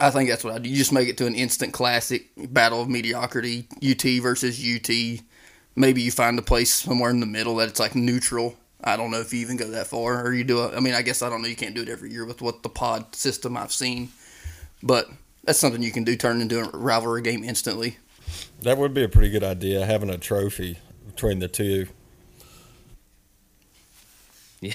I 0.00 0.08
think 0.08 0.30
that's 0.30 0.42
what 0.42 0.54
I 0.54 0.58
do. 0.58 0.70
You 0.70 0.76
just 0.76 0.90
make 0.90 1.10
it 1.10 1.18
to 1.18 1.26
an 1.26 1.34
instant 1.34 1.74
classic 1.74 2.28
battle 2.36 2.80
of 2.80 2.88
mediocrity. 2.88 3.66
UT 3.86 4.02
versus 4.22 4.58
UT. 4.58 5.20
Maybe 5.76 6.00
you 6.00 6.10
find 6.10 6.38
a 6.38 6.42
place 6.42 6.72
somewhere 6.72 7.10
in 7.10 7.20
the 7.20 7.26
middle 7.26 7.56
that 7.56 7.68
it's 7.68 7.80
like 7.80 7.94
neutral. 7.94 8.56
I 8.82 8.96
don't 8.96 9.10
know 9.10 9.20
if 9.20 9.34
you 9.34 9.40
even 9.40 9.58
go 9.58 9.68
that 9.68 9.86
far, 9.86 10.26
or 10.26 10.32
you 10.32 10.44
do. 10.44 10.60
A, 10.60 10.74
I 10.74 10.80
mean, 10.80 10.94
I 10.94 11.02
guess 11.02 11.20
I 11.20 11.28
don't 11.28 11.42
know. 11.42 11.48
You 11.48 11.56
can't 11.56 11.74
do 11.74 11.82
it 11.82 11.90
every 11.90 12.10
year 12.10 12.24
with 12.24 12.40
what 12.40 12.62
the 12.62 12.70
pod 12.70 13.14
system 13.14 13.54
I've 13.54 13.72
seen, 13.72 14.08
but 14.82 15.08
that's 15.44 15.58
something 15.58 15.82
you 15.82 15.92
can 15.92 16.04
do. 16.04 16.16
Turn 16.16 16.40
into 16.40 16.60
a 16.60 16.70
rivalry 16.70 17.20
game 17.20 17.44
instantly. 17.44 17.98
That 18.62 18.78
would 18.78 18.94
be 18.94 19.02
a 19.04 19.08
pretty 19.08 19.30
good 19.30 19.42
idea, 19.44 19.84
having 19.84 20.10
a 20.10 20.18
trophy 20.18 20.78
between 21.06 21.38
the 21.40 21.48
two. 21.48 21.86
Yeah. 24.60 24.74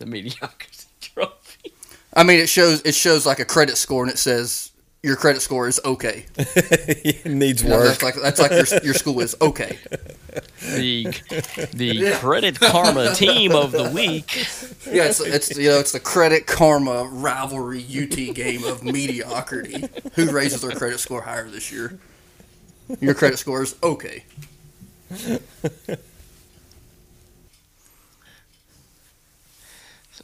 the 0.00 0.06
mediocrity 0.06 0.86
trophy. 1.00 1.72
I 2.12 2.24
mean, 2.24 2.40
it 2.40 2.48
shows 2.48 2.82
it 2.84 2.94
shows 2.96 3.24
like 3.26 3.38
a 3.38 3.44
credit 3.44 3.76
score, 3.76 4.02
and 4.02 4.10
it 4.10 4.18
says 4.18 4.72
your 5.04 5.14
credit 5.14 5.40
score 5.40 5.68
is 5.68 5.80
okay. 5.84 6.26
it 6.36 7.24
needs 7.26 7.62
You 7.62 7.68
know, 7.68 7.76
work. 7.76 7.86
that's 7.86 8.02
like 8.02 8.14
that's 8.16 8.40
like 8.40 8.50
your, 8.50 8.80
your 8.82 8.94
school 8.94 9.20
is 9.20 9.36
okay. 9.40 9.78
The 10.60 11.04
the 11.72 12.16
credit 12.18 12.58
karma 12.58 13.14
team 13.14 13.52
of 13.52 13.72
the 13.72 13.90
week. 13.90 14.34
Yeah, 14.86 15.04
it's, 15.04 15.20
it's 15.20 15.56
you 15.56 15.68
know 15.68 15.78
it's 15.78 15.92
the 15.92 16.00
credit 16.00 16.46
karma 16.46 17.04
rivalry 17.04 17.84
UT 17.84 18.34
game 18.34 18.64
of 18.64 18.82
mediocrity. 18.82 19.88
Who 20.14 20.30
raises 20.32 20.62
their 20.62 20.72
credit 20.72 20.98
score 20.98 21.22
higher 21.22 21.48
this 21.48 21.70
year? 21.70 21.98
Your 23.00 23.14
credit 23.14 23.38
score 23.38 23.62
is 23.62 23.76
okay. 23.82 24.24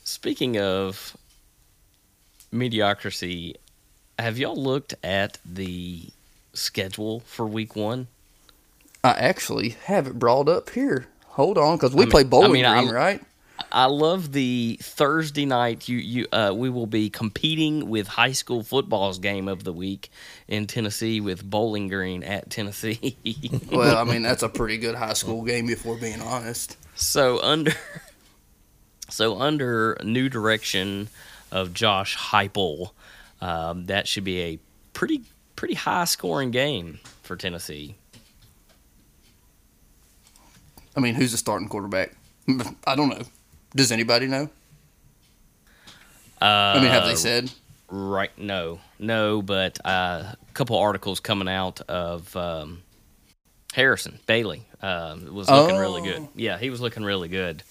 Speaking 0.05 0.59
of 0.59 1.17
mediocrity, 2.51 3.57
have 4.19 4.39
y'all 4.39 4.57
looked 4.57 4.95
at 5.05 5.39
the 5.45 6.09
schedule 6.53 7.21
for 7.21 7.47
week 7.47 7.77
one? 7.77 8.09
I 9.03 9.11
actually 9.13 9.71
have 9.85 10.07
it 10.07 10.19
brought 10.19 10.49
up 10.49 10.71
here. 10.71 11.07
Hold 11.29 11.57
on, 11.59 11.77
because 11.77 11.95
we 11.95 12.03
I 12.03 12.05
mean- 12.05 12.11
play 12.11 12.25
Bowling 12.25 12.51
I 12.51 12.53
mean, 12.53 12.65
Green, 12.65 12.75
I'm- 12.89 12.91
right? 12.95 13.23
I 13.73 13.85
love 13.85 14.33
the 14.33 14.79
Thursday 14.83 15.45
night. 15.45 15.87
You 15.87 15.99
you 15.99 16.27
uh, 16.33 16.51
we 16.55 16.71
will 16.71 16.87
be 16.87 17.11
competing 17.11 17.89
with 17.91 18.09
high 18.09 18.33
school 18.33 18.63
football's 18.63 19.19
game 19.19 19.49
of 19.49 19.65
the 19.65 19.73
week 19.73 20.11
in 20.49 20.67
Tennessee 20.67 21.21
with 21.21 21.45
Bowling 21.49 21.87
Green 21.89 22.25
at 22.25 22.49
Tennessee. 22.51 23.17
Well, 23.71 23.97
I 23.99 24.05
mean 24.05 24.23
that's 24.23 24.43
a 24.43 24.49
pretty 24.49 24.79
good 24.79 24.95
high 24.97 25.13
school 25.13 25.43
game 25.43 25.69
if 25.69 25.85
we're 25.85 26.01
being 26.01 26.21
honest. 26.23 26.77
so 26.97 27.41
under 27.43 27.73
so 29.11 29.39
under 29.39 29.97
new 30.03 30.29
direction 30.29 31.09
of 31.53 31.75
Josh 31.75 32.17
Heupel, 32.17 32.91
um, 33.41 33.87
that 33.87 34.09
should 34.09 34.25
be 34.25 34.41
a 34.41 34.59
pretty 34.95 35.23
pretty 35.55 35.75
high 35.75 36.07
scoring 36.07 36.51
game 36.51 36.99
for 37.23 37.37
Tennessee. 37.37 37.95
I 40.97 41.01
mean, 41.01 41.15
who's 41.15 41.33
the 41.33 41.39
starting 41.39 41.69
quarterback? 41.69 42.15
I 42.87 42.95
don't 42.97 43.09
know. 43.09 43.23
Does 43.75 43.93
anybody 43.93 44.27
know? 44.27 44.49
Uh, 46.41 46.45
I 46.45 46.81
mean, 46.81 46.91
have 46.91 47.05
they 47.05 47.15
said? 47.17 47.51
Right? 47.89 48.31
No, 48.39 48.81
no. 48.99 49.43
But 49.43 49.79
uh, 49.85 50.33
a 50.33 50.53
couple 50.55 50.77
articles 50.79 51.21
coming 51.21 51.49
out 51.49 51.81
of 51.83 52.35
um, 52.37 52.83
Harrison 53.75 54.19
Bailey 54.27 54.67
um, 54.83 55.33
was 55.35 55.49
looking 55.51 55.77
really 55.77 56.03
good. 56.03 56.23
Oh. 56.23 56.29
Yeah, 56.35 56.59
he 56.59 56.71
was 56.71 56.81
looking 56.81 57.05
really 57.05 57.29
good. 57.29 57.63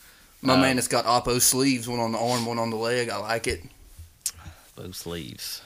My 0.41 0.53
Um, 0.53 0.61
man 0.61 0.75
has 0.77 0.87
got 0.87 1.05
oppo 1.05 1.41
sleeves, 1.41 1.87
one 1.87 1.99
on 1.99 2.11
the 2.13 2.17
arm, 2.19 2.45
one 2.45 2.59
on 2.59 2.69
the 2.69 2.77
leg. 2.77 3.09
I 3.09 3.17
like 3.17 3.47
it. 3.47 3.61
Both 4.75 4.95
sleeves. 4.95 5.61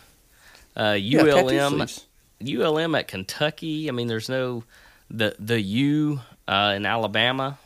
Uh, 0.76 0.98
ULM, 1.00 1.88
sleeves. 1.88 2.06
ULM 2.44 2.96
at 2.96 3.08
Kentucky. 3.08 3.88
I 3.90 3.92
mean, 3.92 4.08
there's 4.08 4.30
no 4.30 4.64
the 5.12 5.36
the 5.38 5.62
U 5.62 6.22
uh, 6.48 6.74
in 6.76 6.86
Alabama. 6.86 7.58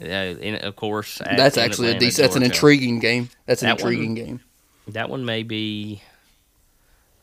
Uh, 0.00 0.04
in, 0.06 0.56
of 0.56 0.76
course, 0.76 1.20
at- 1.22 1.36
That's 1.36 1.56
actually 1.56 1.88
a 1.88 1.90
Atlanta, 1.92 2.06
decent. 2.06 2.22
That's 2.24 2.36
an 2.36 2.42
intriguing 2.42 2.98
game. 2.98 3.30
That's 3.46 3.62
an 3.62 3.68
That 3.68 3.82
one- 3.82 3.92
intriguing 3.92 4.14
game. 4.14 4.40
That 4.88 5.08
one 5.10 5.24
may 5.24 5.42
be. 5.42 6.02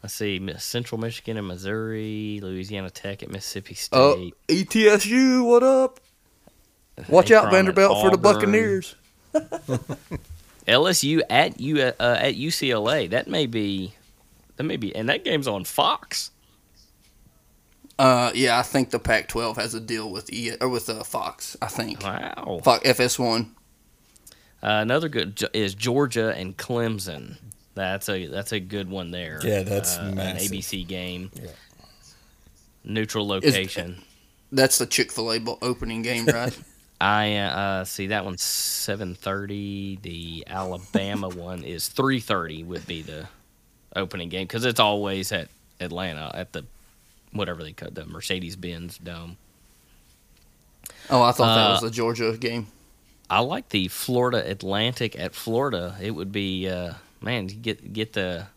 Let's 0.02 0.16
see, 0.16 0.42
Central 0.58 1.00
Michigan 1.00 1.38
and 1.38 1.48
Missouri, 1.48 2.42
Louisiana 2.44 2.90
Tech 2.90 3.24
at 3.24 3.32
Mississippi 3.32 3.74
State. 3.74 3.96
Oh, 3.98 4.32
ETSU, 4.50 5.46
what 5.46 5.64
up? 5.64 6.02
Watch 7.08 7.32
Akron 7.32 7.46
out, 7.48 7.52
Vanderbilt, 7.54 8.02
for 8.02 8.12
the 8.12 8.18
Buccaneers. 8.18 8.96
LSU 10.68 11.22
at 11.30 11.60
U 11.60 11.80
uh, 11.82 11.92
at 12.00 12.36
UCLA. 12.36 13.10
That 13.10 13.28
may 13.28 13.46
be, 13.46 13.94
that 14.58 14.64
may 14.64 14.78
be, 14.78 14.96
and 14.96 15.10
that 15.10 15.24
game's 15.24 15.48
on 15.48 15.64
Fox. 15.64 16.32
Uh, 18.00 18.32
yeah, 18.34 18.58
I 18.58 18.64
think 18.64 18.90
the 18.90 19.00
Pac-12 19.00 19.56
has 19.58 19.74
a 19.74 19.80
deal 19.80 20.12
with 20.12 20.32
E 20.34 20.52
or 20.60 20.70
with 20.70 20.90
uh, 20.90 21.04
Fox. 21.04 21.56
I 21.62 21.68
think 21.68 22.02
Wow. 22.04 22.62
Fox 22.64 22.88
FS1. 22.88 23.50
Uh, 24.64 24.80
another 24.82 25.10
good 25.10 25.44
is 25.54 25.76
Georgia 25.76 26.34
and 26.36 26.58
Clemson. 26.58 27.38
That's 27.76 28.08
a 28.08 28.28
that's 28.28 28.52
a 28.52 28.60
good 28.60 28.90
one 28.90 29.12
there. 29.12 29.40
Yeah, 29.44 29.64
that's 29.64 29.98
uh, 29.98 30.14
an. 30.18 30.38
ABC 30.38 30.88
game. 30.88 31.32
Neutral 32.84 33.28
location. 33.28 34.04
That's 34.52 34.78
the 34.78 34.86
Chick 34.86 35.12
Fil 35.12 35.34
A 35.34 35.40
opening 35.62 36.02
game, 36.02 36.26
right? 36.28 36.58
I 37.02 37.36
uh, 37.36 37.84
see 37.84 38.08
that 38.08 38.24
one's 38.24 38.44
seven 38.44 39.16
thirty. 39.16 39.98
The 40.02 40.46
Alabama 40.48 41.28
one 41.36 41.64
is 41.64 41.90
three 41.90 42.20
thirty. 42.20 42.64
Would 42.64 42.88
be 42.88 43.02
the 43.02 43.28
opening 43.96 44.30
game 44.30 44.48
because 44.48 44.64
it's 44.66 44.80
always 44.80 45.32
at 45.32 45.50
Atlanta 45.82 46.32
at 46.34 46.54
the 46.54 46.64
whatever 47.34 47.64
they 47.64 47.74
call 47.74 47.90
the 47.92 48.06
Mercedes 48.06 48.56
Benz 48.56 48.98
Dome. 48.98 49.38
oh, 51.10 51.22
I 51.22 51.32
thought 51.32 51.56
that 51.56 51.68
Uh, 51.68 51.72
was 51.74 51.82
the 51.82 51.92
Georgia 51.92 52.36
game. 52.38 52.68
I 53.30 53.40
like 53.40 53.70
the 53.70 53.88
Florida 53.88 54.48
Atlantic 54.50 55.18
at 55.20 55.34
Florida. 55.34 55.96
It 56.02 56.12
would 56.12 56.32
be 56.32 56.68
uh, 56.70 56.94
man, 57.22 57.48
get 57.48 57.92
get 57.94 58.14
the 58.14 58.48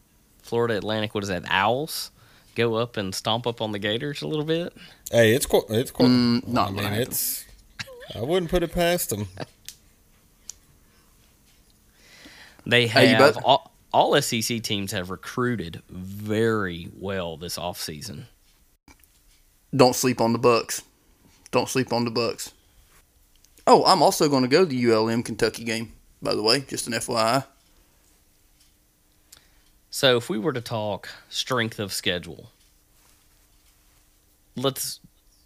Florida 0.43 0.77
Atlantic. 0.77 1.15
What 1.15 1.25
is 1.25 1.29
that? 1.29 1.45
Owls 1.49 2.11
go 2.55 2.75
up 2.75 2.97
and 2.97 3.15
stomp 3.15 3.47
up 3.47 3.61
on 3.61 3.73
the 3.73 3.79
Gators 3.79 4.23
a 4.23 4.27
little 4.27 4.45
bit. 4.45 4.73
Hey, 5.11 5.35
it's 5.35 5.47
qu- 5.47 5.67
it's 5.71 5.91
qu- 5.91 6.05
Mm, 6.05 6.49
not 6.49 6.69
I 6.69 6.73
mean, 6.73 6.93
it's. 6.93 7.45
I 8.15 8.21
wouldn't 8.21 8.51
put 8.51 8.63
it 8.63 8.73
past 8.73 9.11
them. 9.11 9.29
They 12.69 12.89
have 12.89 13.35
bet- 13.35 13.45
all, 13.45 13.73
all 13.93 14.21
SEC 14.21 14.61
teams 14.63 14.93
have 14.93 15.11
recruited 15.11 15.83
very 15.89 16.89
well 16.99 17.37
this 17.37 17.57
offseason. 17.59 18.25
Don't 19.75 19.97
sleep 19.97 20.21
on 20.21 20.33
the 20.33 20.39
Bucks. 20.39 20.83
Don't 21.51 21.69
sleep 21.69 21.93
on 21.93 22.05
the 22.05 22.11
Bucks. 22.11 22.53
Oh, 23.67 23.85
I'm 23.85 24.03
also 24.03 24.29
going 24.29 24.43
to 24.43 24.49
go 24.49 24.65
to 24.65 24.67
the 24.67 24.93
ULM 24.93 25.23
Kentucky 25.23 25.65
game. 25.65 25.93
By 26.23 26.35
the 26.35 26.43
way, 26.43 26.61
just 26.61 26.87
an 26.87 26.93
FYI. 26.93 27.45
So 29.91 30.17
if 30.17 30.29
we 30.29 30.39
were 30.39 30.53
to 30.53 30.61
talk 30.61 31.09
strength 31.29 31.79
of 31.79 31.93
schedule, 31.93 32.51
let's 34.55 35.01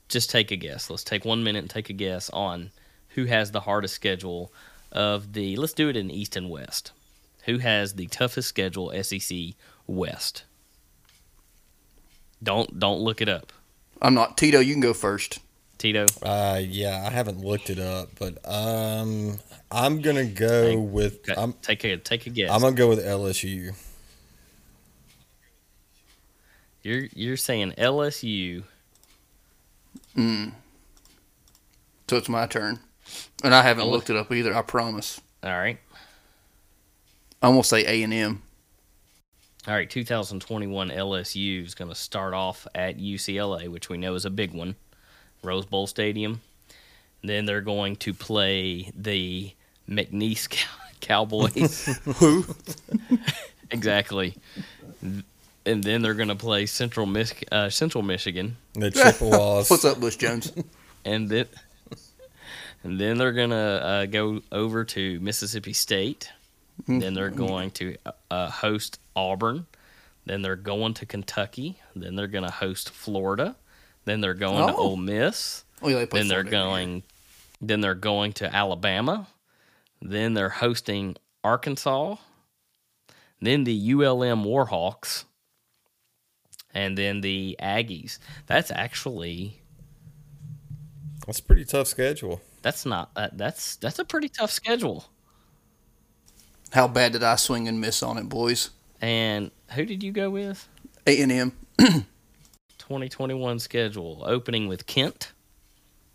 just 0.09 0.31
take 0.31 0.51
a 0.51 0.57
guess. 0.57 0.91
Let's 0.91 1.05
take 1.05 1.25
one 1.25 1.45
minute 1.45 1.61
and 1.61 1.71
take 1.71 1.89
a 1.89 1.95
guess 1.95 2.31
on 2.31 2.71
who 3.11 3.27
has 3.27 3.51
the 3.51 3.61
hardest 3.61 3.95
schedule 3.95 4.53
of 4.93 5.33
the. 5.33 5.57
Let's 5.57 5.73
do 5.73 5.89
it 5.89 5.97
in 5.97 6.11
East 6.11 6.37
and 6.37 6.51
West. 6.51 6.93
Who 7.45 7.59
has 7.59 7.95
the 7.95 8.07
toughest 8.09 8.49
schedule? 8.49 8.93
SEC 9.03 9.39
West. 9.87 10.45
Don't 12.43 12.79
don't 12.79 13.01
look 13.01 13.21
it 13.21 13.29
up, 13.29 13.53
I'm 14.01 14.15
not 14.15 14.37
Tito. 14.37 14.61
You 14.61 14.75
can 14.75 14.81
go 14.81 14.95
first. 14.95 15.41
Tito. 15.79 16.07
Uh, 16.23 16.61
yeah, 16.63 17.05
I 17.07 17.11
haven't 17.11 17.41
looked 17.41 17.71
it 17.71 17.79
up, 17.79 18.11
but 18.19 18.39
um, 18.45 19.39
I'm 19.71 20.01
gonna 20.03 20.27
go 20.27 20.79
with 20.79 21.21
Okay, 21.29 21.41
I'm 21.41 21.55
take 21.63 21.85
a 21.85 21.97
take 21.97 22.27
a 22.27 22.31
guess. 22.31 22.51
I'm 22.51 22.61
gonna 22.61 22.77
go 22.77 22.89
with 22.89 23.05
LSU. 23.05 23.75
you're 26.83 27.09
you're 27.15 27.37
saying 27.37 27.73
LSU. 27.79 28.65
So 32.11 32.17
it's 32.17 32.29
my 32.29 32.47
turn. 32.49 32.81
And 33.45 33.55
I 33.55 33.63
haven't 33.63 33.87
looked 33.87 34.11
it 34.11 34.17
up 34.17 34.33
either, 34.33 34.53
I 34.53 34.63
promise. 34.63 35.21
All 35.45 35.51
right. 35.53 35.79
I'm 37.41 37.53
going 37.53 37.63
to 37.63 37.69
say 37.69 38.03
A&M. 38.03 38.43
All 39.69 39.75
right, 39.75 39.89
2021 39.89 40.89
LSU 40.89 41.65
is 41.67 41.75
going 41.75 41.91
to 41.91 41.95
start 41.95 42.33
off 42.33 42.67
at 42.75 42.97
UCLA, 42.99 43.69
which 43.69 43.91
we 43.91 43.99
know 43.99 44.15
is 44.15 44.25
a 44.25 44.31
big 44.31 44.53
one, 44.55 44.75
Rose 45.43 45.67
Bowl 45.67 45.87
Stadium. 45.87 46.41
Then 47.23 47.45
they're 47.45 47.61
going 47.61 47.97
to 47.97 48.15
play 48.15 48.91
the 48.97 49.53
McNeese 49.89 50.49
Cowboys. 51.01 51.85
Who? 52.19 52.47
exactly. 53.71 54.35
And 55.67 55.85
then 55.85 56.01
they're 56.01 56.15
going 56.15 56.29
to 56.31 56.35
play 56.37 56.65
Central 56.65 57.05
Mich- 57.05 57.45
uh, 57.53 57.69
Central 57.69 58.03
Michigan, 58.03 58.57
The 58.73 58.91
Chippewas. 58.91 59.69
What's 59.71 59.85
up, 59.85 60.01
Butch 60.01 60.17
Jones? 60.17 60.53
and 61.05 61.29
then 61.29 61.47
and 62.83 62.99
then 62.99 63.19
they're 63.19 63.33
going 63.33 63.51
to 63.51 63.57
uh, 63.57 64.07
go 64.07 64.41
over 64.51 64.85
to 64.85 65.21
Mississippi 65.21 65.75
State. 65.75 66.31
Then 66.87 67.15
they're 67.15 67.31
going 67.31 67.71
to 67.73 67.97
uh, 68.31 68.51
host 68.51 68.99
Auburn. 69.17 69.67
Then 70.27 70.43
they're 70.43 70.57
going 70.57 70.95
to 70.95 71.07
Kentucky. 71.07 71.81
Then 71.97 72.15
they're 72.17 72.27
going 72.27 72.45
to 72.45 72.51
host 72.53 72.91
Florida. 72.91 73.57
Then 74.05 74.21
they're 74.21 74.35
going 74.35 74.67
to 74.69 74.75
Oh. 74.75 74.91
Ole 74.91 74.97
Miss. 74.97 75.65
Oh, 75.83 75.89
yeah, 75.89 75.97
they 75.97 76.07
play 76.07 76.21
then 76.21 76.29
they're 76.29 76.43
Florida 76.45 76.57
every 76.57 76.59
year. 76.59 76.87
going 76.89 77.03
then 77.63 77.81
they're 77.81 77.95
going 77.95 78.33
to 78.35 78.55
Alabama. 78.55 79.27
Then 80.01 80.33
they're 80.35 80.49
hosting 80.49 81.17
Arkansas. 81.45 82.17
Then 83.41 83.65
the 83.65 83.93
ULM 83.93 84.45
Warhawks. 84.45 85.25
And 86.73 86.97
then 86.97 87.21
the 87.21 87.57
Aggies. 87.61 88.19
That's 88.47 88.71
actually 88.71 89.61
That's 91.27 91.41
a 91.41 91.43
pretty 91.43 91.65
tough 91.65 91.87
schedule. 91.89 92.41
that's 92.63 92.87
not 92.87 93.11
uh, 93.17 93.29
that's 93.33 93.77
that's 93.77 93.99
a 93.99 94.05
pretty 94.05 94.29
tough 94.29 94.51
schedule. 94.51 95.05
How 96.73 96.87
bad 96.87 97.13
did 97.13 97.25
I 97.25 97.35
swing 97.35 97.67
and 97.67 97.81
miss 97.81 98.03
on 98.03 98.17
it, 98.17 98.29
boys? 98.29 98.71
And 99.01 99.51
who 99.73 99.85
did 99.85 100.03
you 100.05 100.13
go 100.13 100.31
with? 100.31 100.69
A 101.07 101.21
and 101.21 101.33
M. 101.33 101.53
2021 101.79 103.59
schedule 103.59 104.23
opening 104.25 104.69
with 104.69 104.87
Kent 104.87 105.33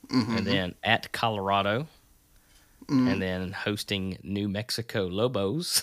and 0.09 0.45
then 0.45 0.75
at 0.83 1.11
Colorado 1.11 1.87
and 2.87 3.21
then 3.21 3.51
hosting 3.51 4.17
New 4.23 4.47
Mexico 4.47 5.07
Lobos 5.07 5.81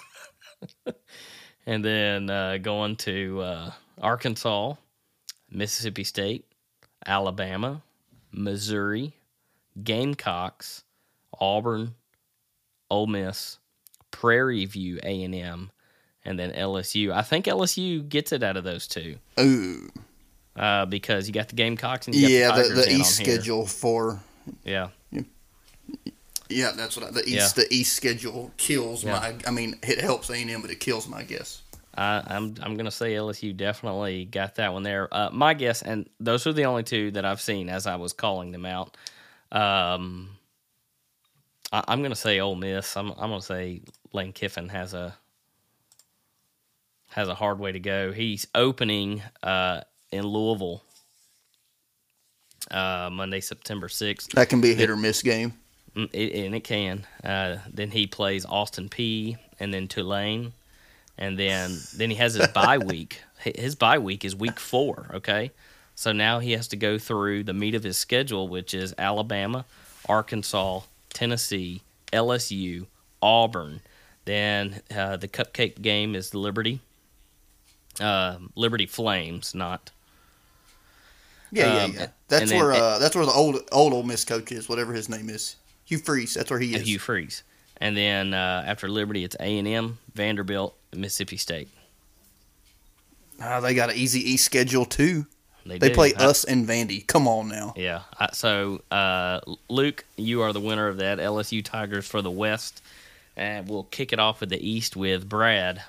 and 1.66 1.84
then 1.84 2.30
uh, 2.30 2.58
going 2.58 2.96
to 2.96 3.40
uh, 3.40 3.70
Arkansas, 4.00 4.74
Mississippi 5.50 6.04
State, 6.04 6.46
Alabama, 7.04 7.82
Missouri, 8.30 9.14
Gamecocks, 9.82 10.84
Auburn, 11.40 11.94
Ole 12.90 13.06
Miss, 13.06 13.58
Prairie 14.12 14.64
View 14.66 15.00
A&M, 15.02 15.70
and 16.24 16.38
then 16.38 16.52
LSU. 16.52 17.12
I 17.12 17.22
think 17.22 17.46
LSU 17.46 18.08
gets 18.08 18.30
it 18.30 18.44
out 18.44 18.56
of 18.56 18.62
those 18.62 18.86
two 18.86 19.16
Ooh. 19.40 19.90
uh, 20.54 20.86
because 20.86 21.26
you 21.26 21.34
got 21.34 21.48
the 21.48 21.56
Gamecocks 21.56 22.06
and 22.06 22.14
Yeah, 22.14 22.52
the, 22.52 22.68
the, 22.68 22.74
the 22.74 22.92
East 22.92 23.16
schedule 23.16 23.66
for 23.66 24.20
Yeah, 24.64 24.88
yeah, 26.48 26.72
that's 26.72 26.96
what 26.96 27.06
I, 27.06 27.10
the 27.10 27.20
East 27.28 27.56
Yeah. 27.56 27.64
the 27.64 27.74
East 27.74 27.94
schedule 27.94 28.52
kills 28.56 29.02
Yeah. 29.04 29.12
my. 29.18 29.34
I 29.46 29.50
mean, 29.50 29.78
it 29.82 30.00
helps 30.00 30.30
A 30.30 30.34
and 30.34 30.50
M, 30.50 30.62
but 30.62 30.70
it 30.70 30.80
kills 30.80 31.08
my 31.08 31.22
guess. 31.22 31.62
I, 31.94 32.22
I'm 32.26 32.54
I'm 32.62 32.76
gonna 32.76 32.90
say 32.90 33.12
LSU 33.14 33.54
definitely 33.56 34.24
got 34.24 34.54
that 34.56 34.72
one 34.72 34.82
there. 34.82 35.08
Uh, 35.12 35.30
my 35.32 35.52
guess, 35.54 35.82
and 35.82 36.08
those 36.20 36.46
are 36.46 36.52
the 36.52 36.64
only 36.64 36.82
two 36.84 37.10
that 37.12 37.24
I've 37.24 37.40
seen 37.40 37.68
as 37.68 37.86
I 37.86 37.96
was 37.96 38.12
calling 38.12 38.50
them 38.52 38.64
out. 38.64 38.96
Um, 39.50 40.30
I, 41.70 41.84
I'm 41.88 42.02
gonna 42.02 42.14
say 42.14 42.40
Ole 42.40 42.54
Miss. 42.54 42.96
I'm 42.96 43.10
I'm 43.12 43.28
gonna 43.30 43.42
say 43.42 43.82
Lane 44.12 44.32
Kiffin 44.32 44.68
has 44.70 44.94
a 44.94 45.16
has 47.08 47.28
a 47.28 47.34
hard 47.34 47.58
way 47.58 47.72
to 47.72 47.80
go. 47.80 48.12
He's 48.12 48.46
opening 48.54 49.22
uh, 49.42 49.82
in 50.10 50.26
Louisville 50.26 50.82
uh, 52.70 53.10
Monday, 53.12 53.40
September 53.40 53.88
sixth. 53.88 54.30
That 54.30 54.48
can 54.48 54.60
be 54.60 54.72
a 54.72 54.74
hit 54.74 54.90
or 54.90 54.96
miss 54.96 55.22
game. 55.22 55.54
Mm, 55.96 56.08
It, 56.12 56.44
and 56.46 56.54
it 56.54 56.64
can. 56.64 57.06
Uh, 57.22 57.58
then 57.72 57.90
he 57.90 58.06
plays 58.06 58.46
Austin 58.46 58.88
Peay 58.88 59.36
and 59.60 59.72
then 59.74 59.88
Tulane, 59.88 60.52
and 61.18 61.38
then 61.38 61.76
then 61.96 62.10
he 62.10 62.16
has 62.16 62.34
his 62.34 62.48
bye 62.54 62.78
week. 62.78 63.22
His 63.40 63.74
bye 63.74 63.98
week 63.98 64.24
is 64.24 64.34
week 64.36 64.58
four. 64.60 65.10
Okay, 65.14 65.50
so 65.94 66.12
now 66.12 66.38
he 66.38 66.52
has 66.52 66.68
to 66.68 66.76
go 66.76 66.98
through 66.98 67.44
the 67.44 67.52
meat 67.54 67.74
of 67.74 67.82
his 67.82 67.98
schedule, 67.98 68.48
which 68.48 68.72
is 68.72 68.94
Alabama, 68.96 69.64
Arkansas, 70.08 70.80
Tennessee, 71.12 71.82
LSU, 72.12 72.86
Auburn. 73.20 73.80
Then 74.24 74.82
uh, 74.94 75.16
the 75.16 75.28
cupcake 75.28 75.82
game 75.82 76.14
is 76.14 76.34
Liberty. 76.34 76.80
Uh, 78.00 78.36
Liberty 78.54 78.86
Flames, 78.86 79.54
not 79.54 79.90
Yeah, 81.50 81.64
Um, 81.84 81.92
yeah, 81.92 82.00
yeah. 82.00 82.06
That's 82.28 82.50
then- 82.50 82.58
where 82.60 82.72
uh, 82.72 82.98
that's 82.98 83.14
where 83.14 83.26
the 83.26 83.32
old 83.32 83.56
old 83.72 83.92
Ole 83.92 84.02
Miss 84.02 84.24
coach 84.24 84.50
is, 84.52 84.68
whatever 84.68 84.92
his 84.94 85.08
name 85.08 85.28
is. 85.28 85.56
Hugh 85.84 85.98
Freeze. 85.98 86.34
That's 86.34 86.50
where 86.50 86.60
he 86.60 86.74
is. 86.74 86.82
Hugh 86.86 86.98
Freeze. 86.98 87.42
And 87.78 87.96
then 87.96 88.32
uh, 88.32 88.62
after 88.66 88.88
Liberty, 88.88 89.24
it's 89.24 89.36
A 89.40 89.58
and 89.58 89.66
M, 89.68 89.98
Vanderbilt, 90.14 90.74
Mississippi 90.94 91.36
State. 91.36 91.68
Ah, 93.40 93.60
they 93.60 93.74
got 93.74 93.90
an 93.90 93.96
easy 93.96 94.20
East 94.30 94.44
schedule 94.44 94.84
too. 94.84 95.26
They, 95.66 95.78
They 95.78 95.90
play 95.90 96.12
I- 96.14 96.24
us 96.26 96.44
and 96.44 96.66
Vandy. 96.66 97.06
Come 97.06 97.28
on 97.28 97.48
now. 97.48 97.74
Yeah. 97.76 98.02
I, 98.18 98.30
so, 98.32 98.82
uh, 98.90 99.40
Luke, 99.68 100.04
you 100.16 100.42
are 100.42 100.52
the 100.52 100.60
winner 100.60 100.88
of 100.88 100.96
that. 100.98 101.18
LSU 101.18 101.64
Tigers 101.64 102.06
for 102.06 102.22
the 102.22 102.30
West. 102.30 102.82
And 103.36 103.68
we'll 103.68 103.84
kick 103.84 104.12
it 104.12 104.18
off 104.18 104.40
with 104.40 104.50
the 104.50 104.68
East 104.68 104.96
with 104.96 105.28
Brad. 105.28 105.82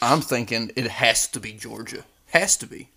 I'm 0.00 0.20
thinking 0.20 0.70
it 0.76 0.86
has 0.86 1.26
to 1.28 1.40
be 1.40 1.52
Georgia. 1.52 2.04
Has 2.28 2.56
to 2.58 2.66
be. 2.66 2.88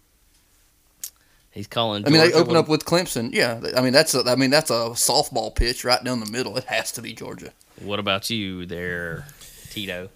He's 1.51 1.67
calling. 1.67 2.05
I 2.05 2.09
mean, 2.09 2.19
they 2.19 2.33
open 2.33 2.53
with- 2.53 2.57
up 2.57 2.67
with 2.67 2.85
Clemson. 2.85 3.31
Yeah, 3.33 3.61
I 3.75 3.81
mean 3.81 3.93
that's 3.93 4.15
a, 4.15 4.23
I 4.27 4.35
mean 4.35 4.49
that's 4.49 4.71
a 4.71 4.93
softball 4.95 5.53
pitch 5.53 5.83
right 5.83 6.03
down 6.03 6.19
the 6.19 6.29
middle. 6.31 6.57
It 6.57 6.63
has 6.65 6.91
to 6.93 7.01
be 7.01 7.13
Georgia. 7.13 7.51
What 7.81 7.99
about 7.99 8.29
you, 8.29 8.65
there, 8.65 9.27
Tito? 9.69 10.09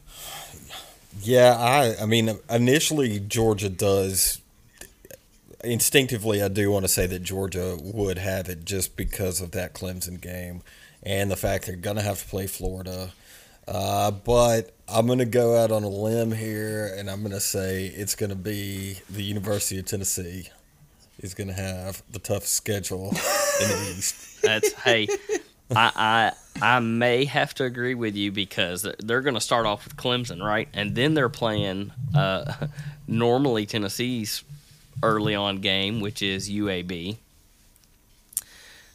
Yeah, 1.22 1.56
I 1.58 1.96
I 2.02 2.06
mean 2.06 2.40
initially 2.50 3.20
Georgia 3.20 3.70
does 3.70 4.40
instinctively 5.64 6.42
I 6.42 6.48
do 6.48 6.72
want 6.72 6.86
to 6.86 6.90
say 6.90 7.08
that 7.08 7.24
Georgia 7.24 7.78
would 7.82 8.18
have 8.20 8.48
it 8.50 8.64
just 8.66 8.96
because 8.96 9.42
of 9.42 9.52
that 9.52 9.74
Clemson 9.74 10.22
game 10.22 10.62
and 11.04 11.30
the 11.32 11.36
fact 11.36 11.68
they're 11.68 11.76
going 11.76 11.98
to 11.98 12.02
have 12.02 12.22
to 12.22 12.28
play 12.28 12.48
Florida. 12.48 13.12
Uh, 13.68 14.12
but 14.12 14.74
I'm 14.88 15.08
going 15.08 15.20
to 15.20 15.26
go 15.26 15.58
out 15.58 15.72
on 15.72 15.84
a 15.84 15.90
limb 15.90 16.32
here 16.32 16.94
and 16.98 17.10
I'm 17.10 17.20
going 17.20 17.34
to 17.34 17.42
say 17.42 17.88
it's 17.88 18.16
going 18.16 18.30
to 18.30 18.36
be 18.36 19.00
the 19.10 19.22
University 19.24 19.80
of 19.80 19.86
Tennessee 19.86 20.50
is 21.20 21.34
going 21.34 21.48
to 21.48 21.54
have 21.54 22.02
the 22.12 22.20
toughest 22.20 22.54
schedule 22.54 23.10
in 23.10 23.70
the 23.70 23.96
East. 23.98 24.42
That's 24.42 24.72
hey. 24.74 25.08
I, 25.76 25.92
I 25.96 26.32
I 26.62 26.80
may 26.80 27.26
have 27.26 27.54
to 27.56 27.66
agree 27.66 27.94
with 27.94 28.16
you 28.16 28.32
because 28.32 28.88
they're- 29.00 29.22
going 29.22 29.34
to 29.34 29.42
start 29.42 29.66
off 29.66 29.84
with 29.84 29.96
Clemson, 29.98 30.42
right? 30.42 30.70
And 30.74 30.96
then 30.96 31.14
they're 31.14 31.28
playing 31.30 31.92
uh, 32.16 32.54
normally 33.08 33.66
Tennessee's 33.66 34.44
early 35.04 35.36
on 35.36 35.58
game, 35.58 36.00
which 36.00 36.22
is 36.22 36.50
UAB. 36.50 37.18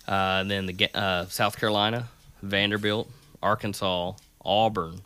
Uh, 0.07 0.41
and 0.41 0.51
then 0.51 0.67
the 0.67 0.91
uh, 0.95 1.27
South 1.27 1.59
Carolina, 1.59 2.09
Vanderbilt, 2.43 3.09
Arkansas, 3.43 4.12
Auburn, 4.45 5.03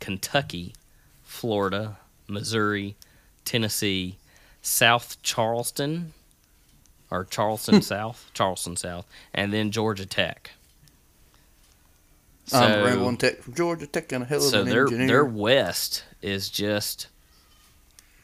Kentucky, 0.00 0.74
Florida, 1.22 1.96
Missouri, 2.28 2.96
Tennessee, 3.44 4.16
South 4.60 5.20
Charleston, 5.22 6.12
or 7.10 7.24
Charleston 7.24 7.82
South, 7.82 8.30
Charleston 8.34 8.76
South, 8.76 9.06
and 9.32 9.52
then 9.52 9.70
Georgia 9.70 10.06
Tech. 10.06 10.50
So, 12.46 12.58
I'm 12.58 12.84
Rambling 12.84 13.16
Tech 13.18 13.38
from 13.38 13.54
Georgia 13.54 13.86
Tech 13.86 14.10
and 14.12 14.24
a 14.24 14.26
hell 14.26 14.38
of 14.38 14.44
so 14.44 14.60
an 14.62 14.68
their 14.68 14.84
engineer. 14.84 15.06
their 15.06 15.24
West 15.24 16.04
is 16.20 16.50
just 16.50 17.06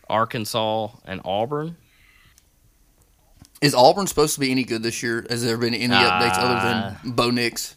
Arkansas 0.09 0.89
and 1.05 1.21
Auburn. 1.25 1.77
Is 3.61 3.75
Auburn 3.75 4.07
supposed 4.07 4.35
to 4.35 4.41
be 4.41 4.51
any 4.51 4.65
good 4.65 4.83
this 4.83 5.03
year? 5.03 5.27
Has 5.29 5.43
there 5.45 5.57
been 5.57 5.75
any 5.75 5.93
updates 5.93 6.37
Uh, 6.39 6.41
other 6.43 6.69
than 7.05 7.13
Bo 7.13 7.31
Nix? 7.31 7.75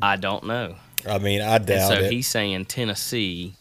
I 0.00 0.16
don't 0.16 0.44
know. 0.44 0.76
I 1.08 1.18
mean, 1.18 1.40
I 1.42 1.56
And 1.56 1.66
doubt 1.66 1.88
so 1.88 1.94
it. 1.94 2.12
he's 2.12 2.28
saying 2.28 2.66
Tennessee. 2.66 3.54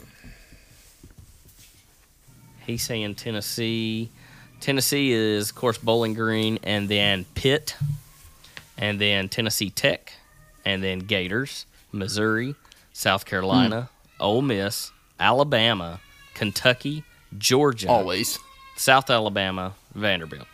He's 2.68 2.84
saying 2.84 3.16
Tennessee. 3.16 4.10
Tennessee 4.60 5.12
is, 5.12 5.50
of 5.50 5.56
course, 5.56 5.80
Bowling 5.80 6.14
Green, 6.14 6.60
and 6.62 6.88
then 6.88 7.26
Pitt, 7.34 7.76
and 8.78 9.02
then 9.02 9.28
Tennessee 9.28 9.72
Tech, 9.72 10.14
and 10.64 10.84
then 10.84 11.00
Gators, 11.00 11.66
Missouri, 11.92 12.54
South 12.94 13.26
Carolina, 13.26 13.90
Hmm. 14.18 14.24
Ole 14.24 14.42
Miss, 14.44 14.92
Alabama, 15.20 16.00
Kentucky, 16.36 17.04
Georgia, 17.36 17.90
Always. 17.90 18.38
South 18.78 19.10
Alabama, 19.10 19.74
Vanderbilt. 19.96 20.48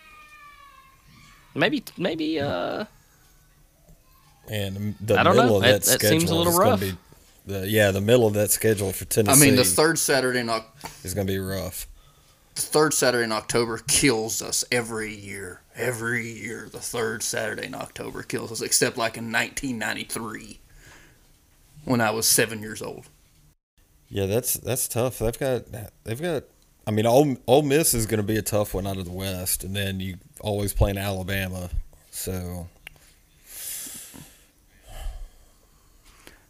Maybe, 1.58 1.84
maybe, 1.98 2.40
uh, 2.40 2.86
And 4.50 4.96
the 5.02 5.20
I 5.20 5.24
don't 5.24 5.36
know. 5.36 5.58
of 5.58 5.62
That- 5.64 5.82
that, 5.82 5.84
that 5.84 6.00
schedule 6.00 6.20
seems 6.20 6.32
a 6.32 6.36
little 6.36 6.54
is 6.54 6.60
rough. 6.60 6.80
be 6.80 6.96
the 7.46 7.68
yeah 7.68 7.92
the 7.92 8.02
middle 8.02 8.28
of 8.28 8.34
that 8.36 8.52
schedule 8.52 8.92
for 8.94 9.06
Tennessee. 9.06 9.42
I 9.42 9.46
mean, 9.46 9.56
the 9.56 9.64
third 9.64 9.98
Saturday 10.00 10.40
in 10.40 10.50
Oc- 10.50 10.66
is 11.04 11.14
going 11.14 11.28
to 11.28 11.34
be 11.34 11.40
rough. 11.40 11.88
the 12.56 12.62
third 12.62 12.94
Saturday 12.94 13.24
in 13.24 13.32
October 13.32 13.80
kills 13.88 14.42
us 14.42 14.64
every 14.72 15.14
year. 15.16 15.62
Every 15.76 16.28
year, 16.32 16.70
the 16.72 16.80
third 16.80 17.22
Saturday 17.24 17.66
in 17.68 17.76
October 17.76 18.24
kills 18.24 18.52
us, 18.52 18.62
except 18.62 18.98
like 18.98 19.16
in 19.18 19.32
1993 19.32 20.60
when 21.86 22.02
I 22.02 22.10
was 22.12 22.28
seven 22.28 22.62
years 22.62 22.82
old. 22.82 23.08
Yeah, 24.10 24.26
that's 24.26 24.54
that's 24.56 24.88
tough. 24.88 25.20
They've 25.20 25.38
got 25.38 25.64
they've 26.04 26.22
got. 26.22 26.44
I 26.88 26.92
mean, 26.92 27.06
Ole, 27.06 27.38
Ole 27.46 27.62
Miss 27.62 27.94
is 27.94 28.08
going 28.08 28.18
to 28.18 28.24
be 28.24 28.38
a 28.38 28.42
tough 28.42 28.74
one 28.74 28.88
out 28.88 28.98
of 28.98 29.06
the 29.06 29.12
West, 29.12 29.64
and 29.64 29.76
then 29.76 30.00
you 30.00 30.18
always 30.42 30.74
play 30.74 30.90
in 30.90 30.98
Alabama. 30.98 31.70
So 32.10 32.68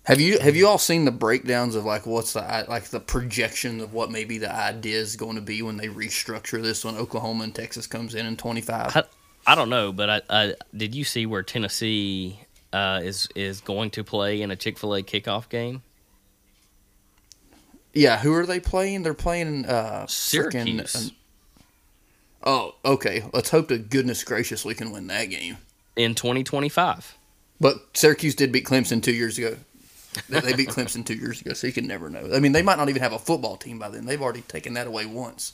Have 0.08 0.22
you 0.22 0.40
have 0.40 0.56
you 0.56 0.70
all 0.70 0.78
seen 0.78 1.04
the 1.04 1.12
breakdowns 1.12 1.76
of 1.76 1.84
like 1.84 2.06
what's 2.06 2.32
the 2.32 2.66
like 2.70 2.86
the 2.86 3.00
projection 3.02 3.82
of 3.82 3.92
what 3.92 4.10
maybe 4.10 4.38
the 4.38 4.50
idea 4.50 4.98
is 4.98 5.18
going 5.18 5.36
to 5.36 5.42
be 5.42 5.62
when 5.62 5.76
they 5.76 5.90
restructure 5.90 6.62
this 6.62 6.86
when 6.86 6.96
Oklahoma 6.96 7.44
and 7.44 7.54
Texas 7.54 7.88
comes 7.88 8.16
in 8.16 8.26
in 8.26 8.38
25? 8.38 8.96
I, 8.96 9.04
I 9.46 9.54
don't 9.54 9.70
know, 9.70 9.92
but 9.92 10.10
I, 10.10 10.22
I 10.30 10.54
did 10.74 10.96
you 10.96 11.04
see 11.04 11.26
where 11.26 11.44
Tennessee 11.44 12.40
uh, 12.72 13.02
is 13.04 13.28
is 13.36 13.60
going 13.60 13.90
to 13.92 14.04
play 14.06 14.42
in 14.42 14.50
a 14.50 14.56
Chick 14.56 14.78
Fil 14.78 14.96
A 14.96 15.04
kickoff 15.04 15.50
game? 15.50 15.82
Yeah, 17.98 18.20
who 18.20 18.34
are 18.34 18.46
they 18.46 18.60
playing? 18.60 19.04
They're 19.04 19.14
playing 19.14 19.66
uh 19.66 20.06
frickin', 20.08 20.10
Syracuse 20.10 20.96
um, 20.96 21.12
oh, 22.44 22.76
okay. 22.86 23.24
Let's 23.34 23.50
hope 23.50 23.70
to 23.70 23.78
goodness 23.78 24.24
gracious 24.24 24.64
we 24.64 24.76
can 24.76 24.92
win 24.92 25.08
that 25.08 25.26
game. 25.26 25.58
in 25.96 26.14
2025. 26.14 27.18
But 27.60 27.78
Syracuse 27.96 28.36
did 28.36 28.52
beat 28.52 28.66
Clemson 28.66 29.02
two 29.02 29.14
years 29.14 29.38
ago. 29.38 29.58
They- 30.30 30.40
they 30.42 30.54
beat 30.54 30.70
Clemson 30.70 31.06
two 31.06 31.16
years 31.16 31.42
ago, 31.42 31.54
so 31.54 31.66
you 31.68 31.74
can 31.74 31.88
never 31.88 32.10
know. 32.10 32.30
I 32.34 32.40
mean, 32.40 32.52
they 32.52 32.62
might 32.62 32.78
not 32.78 32.90
even 32.90 33.02
have 33.02 33.14
a 33.14 33.20
football 33.20 33.56
team 33.58 33.80
by 33.80 33.90
then. 33.90 34.06
They've 34.06 34.22
already 34.22 34.42
taken 34.42 34.74
that 34.76 34.86
away 34.88 35.06
once. 35.08 35.54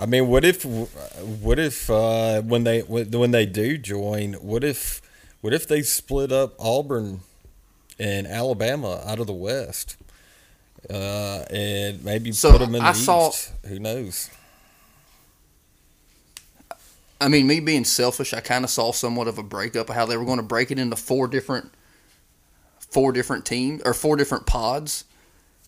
I 0.00 0.06
mean, 0.06 0.28
what 0.28 0.44
if 0.44 0.64
what 0.64 1.58
if 1.58 1.90
uh, 1.90 2.42
when 2.42 2.64
they 2.64 2.80
when 2.80 3.30
they 3.32 3.44
do 3.46 3.76
join, 3.76 4.34
what 4.34 4.62
if 4.64 5.02
what 5.40 5.52
if 5.52 5.66
they 5.68 5.82
split 5.82 6.30
up 6.32 6.54
Auburn 6.58 7.20
and 7.98 8.26
Alabama 8.26 9.02
out 9.04 9.18
of 9.18 9.26
the 9.26 9.32
West, 9.34 9.96
uh, 10.90 11.44
and 11.50 12.04
maybe 12.04 12.32
So, 12.32 12.52
put 12.52 12.58
them 12.60 12.74
in 12.74 12.82
the 12.82 12.88
I 12.88 12.92
saw- 12.92 13.28
East? 13.28 13.52
Who 13.66 13.78
knows? 13.78 14.30
I 17.20 17.28
mean, 17.28 17.46
me 17.46 17.60
being 17.60 17.84
selfish, 17.84 18.32
I 18.32 18.40
kind 18.40 18.64
of 18.64 18.70
saw 18.70 18.92
somewhat 18.92 19.28
of 19.28 19.36
a 19.38 19.42
breakup 19.42 19.90
of 19.90 19.94
how 19.94 20.06
they 20.06 20.16
were 20.16 20.24
going 20.24 20.38
to 20.38 20.42
break 20.42 20.70
it 20.70 20.78
into 20.78 20.96
four 20.96 21.28
different, 21.28 21.70
four 22.78 23.12
different 23.12 23.44
teams 23.44 23.82
or 23.84 23.92
four 23.92 24.16
different 24.16 24.46
pods. 24.46 25.04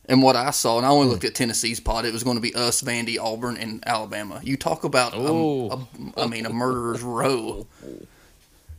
And 0.07 0.23
what 0.23 0.35
I 0.35 0.51
saw, 0.51 0.79
and 0.79 0.87
I 0.87 0.89
only 0.89 1.09
looked 1.09 1.25
at 1.25 1.35
Tennessee's 1.35 1.79
pod, 1.79 2.05
it 2.07 2.13
was 2.13 2.25
going 2.25 2.37
to 2.37 2.41
be 2.41 2.55
us, 2.55 2.83
Vandy, 2.83 3.19
Auburn, 3.21 3.57
and 3.59 3.85
Alabama. 3.87 4.41
You 4.43 4.57
talk 4.57 4.83
about, 4.83 5.13
a, 5.15 5.21
Ooh. 5.21 5.69
a, 5.69 5.87
I 6.17 6.27
mean, 6.27 6.47
a 6.47 6.51
murderer's 6.51 7.03
row 7.03 7.67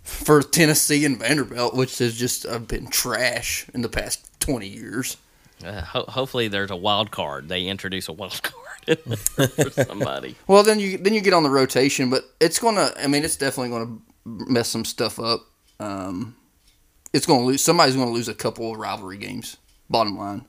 for 0.03 0.41
Tennessee 0.41 1.05
and 1.05 1.17
Vanderbilt, 1.17 1.75
which 1.75 1.99
has 1.99 2.15
just 2.15 2.45
uh, 2.45 2.59
been 2.59 2.87
trash 2.87 3.67
in 3.73 3.83
the 3.83 3.87
past 3.89 4.27
twenty 4.41 4.67
years. 4.67 5.15
Uh, 5.63 5.81
ho- 5.81 6.05
hopefully, 6.07 6.47
there's 6.47 6.71
a 6.71 6.75
wild 6.75 7.11
card. 7.11 7.47
They 7.49 7.65
introduce 7.65 8.07
a 8.07 8.13
wild 8.13 8.41
card 8.87 8.99
for 8.99 9.69
somebody. 9.85 10.35
Well, 10.47 10.63
then 10.63 10.79
you 10.79 10.97
then 10.97 11.13
you 11.13 11.21
get 11.21 11.33
on 11.33 11.43
the 11.43 11.49
rotation, 11.49 12.09
but 12.09 12.23
it's 12.39 12.59
gonna. 12.59 12.91
I 12.97 13.07
mean, 13.07 13.23
it's 13.23 13.35
definitely 13.37 13.69
gonna 13.69 13.97
mess 14.25 14.69
some 14.69 14.85
stuff 14.85 15.19
up. 15.19 15.41
Um, 15.79 16.35
it's 17.13 17.25
gonna 17.25 17.43
lose. 17.45 17.63
Somebody's 17.63 17.95
gonna 17.95 18.11
lose 18.11 18.27
a 18.27 18.33
couple 18.33 18.71
of 18.73 18.77
rivalry 18.79 19.17
games. 19.17 19.57
Bottom 19.89 20.17
line. 20.17 20.45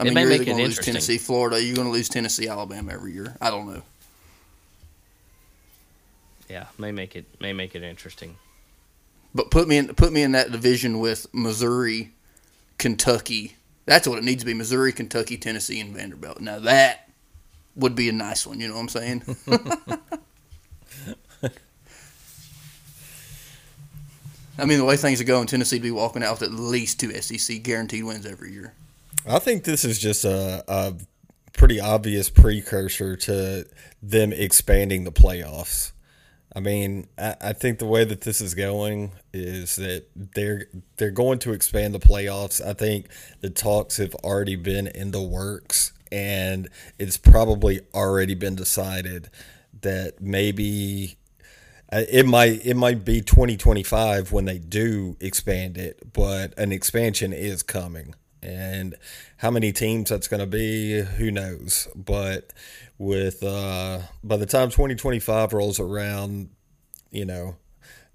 I 0.00 0.02
It 0.02 0.04
mean, 0.04 0.14
may 0.14 0.20
you're 0.20 0.28
make 0.30 0.40
either 0.42 0.52
gonna 0.52 0.64
lose. 0.64 0.78
Tennessee, 0.78 1.18
Florida. 1.18 1.62
You're 1.62 1.76
gonna 1.76 1.90
lose 1.90 2.08
Tennessee, 2.08 2.46
Alabama 2.48 2.92
every 2.92 3.12
year. 3.12 3.36
I 3.40 3.50
don't 3.50 3.68
know. 3.72 3.82
Yeah, 6.48 6.66
may 6.78 6.92
make 6.92 7.14
it 7.16 7.26
may 7.40 7.52
make 7.52 7.74
it 7.74 7.82
interesting. 7.82 8.36
But 9.34 9.50
put 9.50 9.68
me 9.68 9.78
in 9.78 9.88
put 9.94 10.12
me 10.12 10.22
in 10.22 10.32
that 10.32 10.50
division 10.50 10.98
with 10.98 11.26
Missouri, 11.32 12.12
Kentucky. 12.78 13.56
That's 13.84 14.08
what 14.08 14.18
it 14.18 14.24
needs 14.24 14.42
to 14.42 14.46
be: 14.46 14.54
Missouri, 14.54 14.92
Kentucky, 14.92 15.36
Tennessee, 15.36 15.80
and 15.80 15.94
Vanderbilt. 15.94 16.40
Now 16.40 16.58
that 16.60 17.08
would 17.76 17.94
be 17.94 18.08
a 18.08 18.12
nice 18.12 18.46
one. 18.46 18.60
You 18.60 18.68
know 18.68 18.74
what 18.74 18.80
I'm 18.80 18.88
saying? 18.88 19.36
I 24.60 24.64
mean, 24.64 24.78
the 24.78 24.84
way 24.84 24.96
things 24.96 25.20
are 25.20 25.24
going, 25.24 25.46
Tennessee 25.46 25.76
would 25.76 25.82
be 25.82 25.92
walking 25.92 26.24
out 26.24 26.40
with 26.40 26.50
at 26.50 26.52
least 26.52 26.98
two 26.98 27.12
SEC 27.20 27.62
guaranteed 27.62 28.02
wins 28.02 28.26
every 28.26 28.52
year. 28.52 28.74
I 29.26 29.38
think 29.38 29.62
this 29.62 29.84
is 29.84 30.00
just 30.00 30.24
a, 30.24 30.64
a 30.66 30.94
pretty 31.52 31.78
obvious 31.80 32.28
precursor 32.28 33.16
to 33.16 33.66
them 34.02 34.32
expanding 34.32 35.04
the 35.04 35.12
playoffs. 35.12 35.92
I 36.54 36.60
mean, 36.60 37.08
I, 37.18 37.36
I 37.40 37.52
think 37.52 37.78
the 37.78 37.86
way 37.86 38.04
that 38.04 38.22
this 38.22 38.40
is 38.40 38.54
going 38.54 39.12
is 39.32 39.76
that 39.76 40.06
they're 40.16 40.66
they're 40.96 41.10
going 41.10 41.38
to 41.40 41.52
expand 41.52 41.94
the 41.94 42.00
playoffs. 42.00 42.64
I 42.64 42.72
think 42.72 43.06
the 43.40 43.50
talks 43.50 43.98
have 43.98 44.14
already 44.16 44.56
been 44.56 44.86
in 44.86 45.10
the 45.10 45.22
works, 45.22 45.92
and 46.10 46.68
it's 46.98 47.16
probably 47.16 47.80
already 47.94 48.34
been 48.34 48.54
decided 48.54 49.30
that 49.82 50.20
maybe 50.20 51.18
uh, 51.92 52.02
it 52.10 52.26
might 52.26 52.64
it 52.64 52.76
might 52.76 53.04
be 53.04 53.20
2025 53.20 54.32
when 54.32 54.44
they 54.44 54.58
do 54.58 55.16
expand 55.20 55.76
it, 55.76 56.12
but 56.12 56.58
an 56.58 56.72
expansion 56.72 57.32
is 57.32 57.62
coming. 57.62 58.14
And 58.42 58.94
how 59.38 59.50
many 59.50 59.72
teams 59.72 60.10
that's 60.10 60.28
going 60.28 60.40
to 60.40 60.46
be, 60.46 61.00
who 61.00 61.30
knows? 61.30 61.88
But 61.96 62.52
with 62.98 63.42
uh, 63.42 64.00
by 64.22 64.36
the 64.36 64.46
time 64.46 64.70
2025 64.70 65.52
rolls 65.52 65.80
around, 65.80 66.50
you 67.10 67.24
know, 67.24 67.56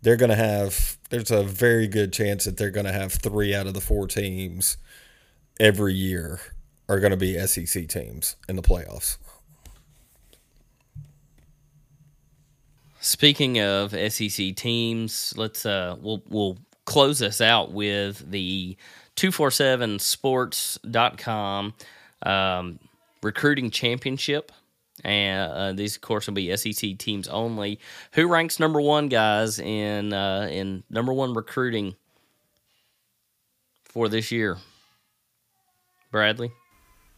they're 0.01 0.17
going 0.17 0.29
to 0.29 0.35
have 0.35 0.97
there's 1.09 1.31
a 1.31 1.43
very 1.43 1.87
good 1.87 2.11
chance 2.11 2.45
that 2.45 2.57
they're 2.57 2.69
going 2.69 2.85
to 2.85 2.91
have 2.91 3.13
3 3.13 3.55
out 3.55 3.67
of 3.67 3.73
the 3.73 3.81
4 3.81 4.07
teams 4.07 4.77
every 5.59 5.93
year 5.93 6.39
are 6.89 6.99
going 6.99 7.11
to 7.11 7.17
be 7.17 7.37
SEC 7.47 7.87
teams 7.87 8.35
in 8.49 8.55
the 8.55 8.61
playoffs. 8.61 9.17
Speaking 12.99 13.59
of 13.59 13.91
SEC 13.91 14.55
teams, 14.55 15.33
let's 15.35 15.65
uh 15.65 15.97
we'll 15.99 16.23
we'll 16.29 16.57
close 16.85 17.19
this 17.19 17.41
out 17.41 17.73
with 17.73 18.29
the 18.29 18.77
247sports.com 19.15 21.73
um, 22.25 22.79
recruiting 23.21 23.69
championship. 23.71 24.51
And 25.03 25.51
uh, 25.51 25.73
these, 25.73 25.95
of 25.97 26.01
course, 26.01 26.27
will 26.27 26.33
be 26.33 26.55
SEC 26.55 26.97
teams 26.97 27.27
only. 27.27 27.79
Who 28.13 28.27
ranks 28.27 28.59
number 28.59 28.79
one, 28.79 29.09
guys, 29.09 29.59
in 29.59 30.13
uh, 30.13 30.47
in 30.51 30.83
number 30.89 31.11
one 31.13 31.33
recruiting 31.33 31.95
for 33.83 34.07
this 34.07 34.31
year? 34.31 34.57
Bradley. 36.11 36.51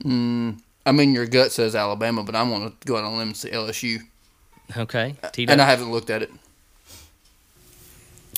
I 0.03 0.91
mean, 0.91 1.13
your 1.13 1.25
gut 1.27 1.51
says 1.51 1.75
Alabama, 1.75 2.23
but 2.23 2.35
I'm 2.35 2.49
going 2.49 2.69
to 2.71 2.75
go 2.85 2.97
out 2.97 3.03
on 3.03 3.13
a 3.13 3.17
limb 3.17 3.29
and 3.29 3.37
say 3.37 3.51
LSU, 3.51 3.99
Okay. 4.75 5.15
Tito. 5.31 5.51
and 5.51 5.61
I 5.61 5.65
haven't 5.69 5.91
looked 5.91 6.09
at 6.09 6.21
it. 6.21 6.31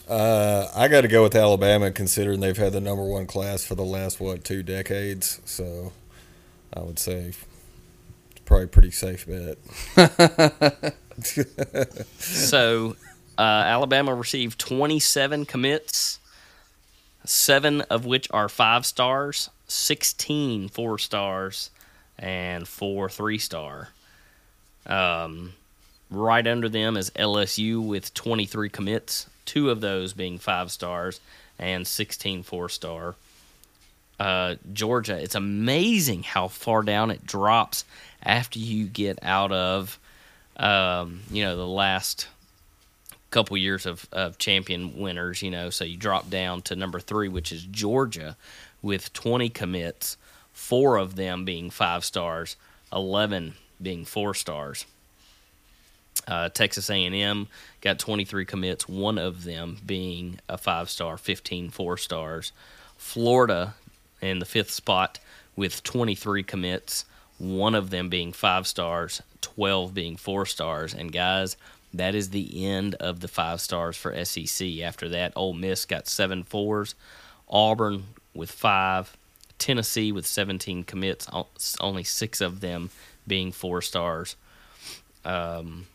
Uh, 0.07 0.69
I 0.73 0.88
got 0.88 1.01
to 1.01 1.07
go 1.10 1.23
with 1.23 1.36
Alabama, 1.36 1.91
considering 1.91 2.39
they've 2.39 2.55
had 2.57 2.71
the 2.73 2.79
number 2.79 3.03
one 3.03 3.27
class 3.27 3.65
for 3.65 3.75
the 3.75 3.83
last 3.83 4.19
what 4.21 4.43
two 4.45 4.63
decades. 4.63 5.41
So, 5.45 5.91
I 6.73 6.79
would 6.81 6.97
say 6.99 7.15
it's 7.31 7.45
probably 8.47 8.67
pretty 8.67 8.91
safe 8.91 9.27
bet. 9.27 9.57
So, 12.17 12.95
uh, 13.38 13.41
Alabama 13.41 14.13
received 14.15 14.60
27 14.60 15.45
commits, 15.45 16.19
seven 17.25 17.81
of 17.81 18.05
which 18.05 18.27
are 18.31 18.47
five 18.47 18.86
stars, 18.86 19.49
16 19.67 20.69
four 20.69 20.97
stars, 20.97 21.71
and 22.17 22.67
four 22.67 23.10
three 23.10 23.38
star. 23.38 23.89
Um, 24.86 25.53
right 26.10 26.45
under 26.47 26.69
them 26.69 26.95
is 26.97 27.10
LSU 27.12 27.86
with 27.86 28.13
23 28.13 28.69
commits, 28.69 29.27
two 29.45 29.69
of 29.69 29.81
those 29.81 30.13
being 30.13 30.38
five 30.38 30.71
stars, 30.71 31.19
and 31.60 31.86
16 31.86 32.43
four 32.43 32.69
star. 32.69 33.15
Uh, 34.19 34.56
Georgia, 34.73 35.15
it's 35.15 35.36
amazing 35.36 36.23
how 36.23 36.47
far 36.47 36.82
down 36.82 37.12
it 37.12 37.25
drops 37.25 37.86
after 38.23 38.58
you 38.58 38.86
get 38.86 39.19
out 39.21 39.51
of 39.51 39.99
um, 40.58 41.21
you 41.32 41.43
know, 41.43 41.56
the 41.56 41.67
last 41.67 42.27
couple 43.30 43.56
years 43.58 43.86
of, 43.86 44.08
of 44.12 44.38
champion 44.38 44.97
winners, 44.97 45.41
you 45.41 45.51
know, 45.51 45.69
so 45.69 45.84
you 45.84 45.97
drop 45.97 46.30
down 46.30 46.62
to 46.63 46.75
number 46.75 46.99
three, 46.99 47.27
which 47.27 47.51
is 47.51 47.63
Georgia, 47.63 48.36
with 48.82 49.13
20 49.13 49.49
commits, 49.49 50.17
four 50.51 50.97
of 50.97 51.15
them 51.15 51.45
being 51.45 51.69
five 51.69 52.03
stars, 52.03 52.56
11 52.91 53.53
being 53.82 54.06
four 54.06 54.34
stars. 54.34 54.86
Uh, 56.27 56.49
Texas 56.49 56.89
A&M 56.89 57.47
got 57.82 57.99
23 57.99 58.43
commits, 58.45 58.89
one 58.89 59.17
of 59.17 59.43
them 59.43 59.77
being 59.86 60.39
a 60.49 60.58
five 60.58 60.89
star, 60.89 61.17
15 61.17 61.69
four 61.69 61.95
stars. 61.95 62.51
Florida 62.97 63.75
in 64.21 64.39
the 64.39 64.45
fifth 64.45 64.71
spot 64.71 65.19
with 65.56 65.84
23 65.84 66.43
commits, 66.43 67.06
one 67.38 67.75
of 67.75 67.89
them 67.89 68.10
being 68.10 68.34
five 68.34 68.67
stars, 68.67 69.21
12 69.41 69.93
being 69.93 70.17
four 70.17 70.45
stars. 70.45 70.93
And 70.93 71.12
guys, 71.12 71.58
that 71.93 72.15
is 72.15 72.30
the 72.30 72.65
end 72.65 72.95
of 72.95 73.19
the 73.19 73.27
five 73.27 73.62
stars 73.62 73.97
for 73.97 74.13
SEC. 74.25 74.80
After 74.80 75.10
that, 75.10 75.34
Ole 75.36 75.53
Miss 75.53 75.86
got 75.86 76.08
seven 76.08 76.43
fours, 76.43 76.95
Auburn 77.49 78.06
with 78.34 78.51
five, 78.51 79.15
Tennessee 79.58 80.12
with 80.12 80.25
17 80.25 80.84
commits, 80.84 81.27
only 81.80 82.03
six 82.03 82.41
of 82.41 82.62
them 82.62 82.89
being 83.27 83.51
four 83.51 83.82
stars. 83.82 84.36
Um, 85.25 85.88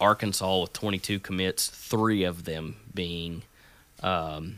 Arkansas 0.00 0.60
with 0.60 0.72
22 0.72 1.20
commits, 1.20 1.68
three 1.68 2.24
of 2.24 2.44
them 2.44 2.76
being 2.94 3.42
um, 4.02 4.56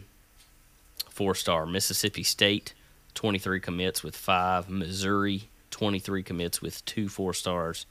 four 1.15 1.35
star. 1.35 1.65
Mississippi 1.65 2.23
State, 2.23 2.75
23 3.15 3.61
commits 3.61 4.03
with 4.03 4.17
five. 4.17 4.69
Missouri, 4.69 5.49
23 5.71 6.23
commits 6.23 6.61
with 6.61 6.85
two 6.85 7.09
four 7.09 7.33
stars. 7.33 7.87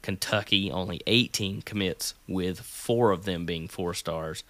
Kentucky, 0.00 0.70
only 0.70 1.00
18 1.06 1.62
commits 1.62 2.14
with 2.26 2.60
four 2.60 3.12
of 3.12 3.24
them 3.24 3.46
being 3.46 3.68
four 3.68 3.94
stars. 3.94 4.42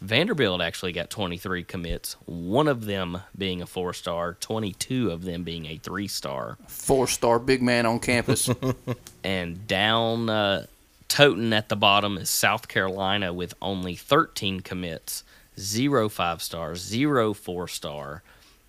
Vanderbilt 0.00 0.60
actually 0.60 0.92
got 0.92 1.08
23 1.08 1.64
commits, 1.64 2.16
one 2.26 2.68
of 2.68 2.84
them 2.84 3.18
being 3.36 3.62
a 3.62 3.66
four 3.66 3.94
star, 3.94 4.34
22 4.34 5.10
of 5.10 5.24
them 5.24 5.42
being 5.42 5.66
a 5.66 5.78
three 5.78 6.08
star. 6.08 6.58
Four 6.66 7.06
star 7.06 7.38
big 7.38 7.62
man 7.62 7.86
on 7.86 8.00
campus. 8.00 8.50
and 9.24 9.66
down 9.66 10.28
uh, 10.28 10.66
Toten 11.08 11.52
at 11.52 11.70
the 11.70 11.76
bottom 11.76 12.18
is 12.18 12.28
South 12.28 12.68
Carolina 12.68 13.32
with 13.32 13.54
only 13.62 13.94
13 13.96 14.60
commits, 14.60 15.24
zero 15.58 16.08
five 16.08 16.42
stars, 16.42 16.80
zero 16.80 17.32
four 17.32 17.68
star, 17.68 18.22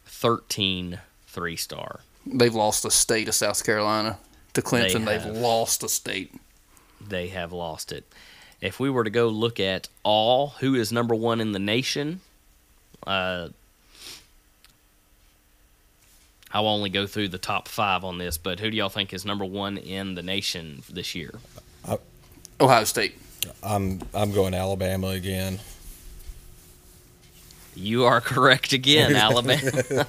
13 0.05 0.99
three 1.27 1.55
star. 1.55 2.01
They've 2.25 2.53
lost 2.53 2.83
the 2.83 2.91
state 2.91 3.27
of 3.27 3.35
South 3.35 3.63
Carolina 3.63 4.17
to 4.53 4.61
Clemson. 4.61 5.05
They 5.05 5.19
have 5.19 5.37
lost 5.37 5.81
the 5.81 5.89
state. 5.89 6.33
They 7.05 7.27
have 7.27 7.53
lost 7.53 7.91
it. 7.91 8.05
If 8.59 8.79
we 8.79 8.89
were 8.89 9.03
to 9.03 9.09
go 9.09 9.27
look 9.27 9.59
at 9.59 9.87
all 10.03 10.49
who 10.59 10.75
is 10.75 10.91
number 10.91 11.13
one 11.13 11.39
in 11.39 11.51
the 11.51 11.59
nation, 11.59 12.21
uh, 13.05 13.49
I'll 16.51 16.67
only 16.67 16.89
go 16.89 17.05
through 17.05 17.27
the 17.29 17.37
top 17.37 17.67
five 17.67 18.03
on 18.03 18.17
this, 18.17 18.37
but 18.37 18.59
who 18.59 18.71
do 18.71 18.77
y'all 18.77 18.89
think 18.89 19.13
is 19.13 19.25
number 19.25 19.45
one 19.45 19.77
in 19.77 20.15
the 20.15 20.23
nation 20.23 20.81
this 20.89 21.13
year? 21.13 21.35
Ohio 22.59 22.83
State. 22.85 23.15
I'm 23.61 24.01
I'm 24.13 24.31
going 24.31 24.53
Alabama 24.53 25.09
again. 25.09 25.59
You 27.77 28.05
are 28.05 28.21
correct 28.21 28.73
again, 28.73 29.15
Alabama. 29.15 30.07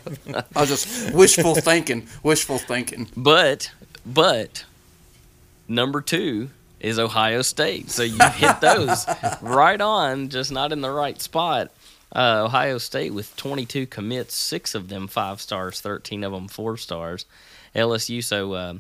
I 0.57 0.61
was 0.61 0.69
just 0.71 1.15
wishful 1.15 1.55
thinking, 1.55 2.07
wishful 2.23 2.59
thinking. 2.59 3.09
But 3.17 3.71
but 4.07 4.65
number 5.69 6.01
two 6.01 6.51
is 6.81 6.99
Ohio 6.99 7.43
State. 7.43 7.91
So 7.91 8.03
you 8.03 8.19
hit 8.31 8.61
those 8.61 9.07
right 9.43 9.81
on, 9.81 10.29
just 10.31 10.51
not 10.51 10.73
in 10.73 10.81
the 10.81 10.91
right 10.91 11.21
spot. 11.21 11.71
Uh, 12.15 12.45
Ohio 12.47 12.79
State 12.79 13.13
with 13.13 13.37
22 13.37 13.87
commits, 13.87 14.35
six 14.35 14.75
of 14.75 14.89
them 14.89 15.07
five 15.07 15.41
stars, 15.41 15.81
13 15.81 16.25
of 16.25 16.33
them 16.33 16.49
four 16.49 16.79
stars. 16.79 17.27
LSU, 17.77 18.25
so 18.25 18.55
uh, 18.55 18.75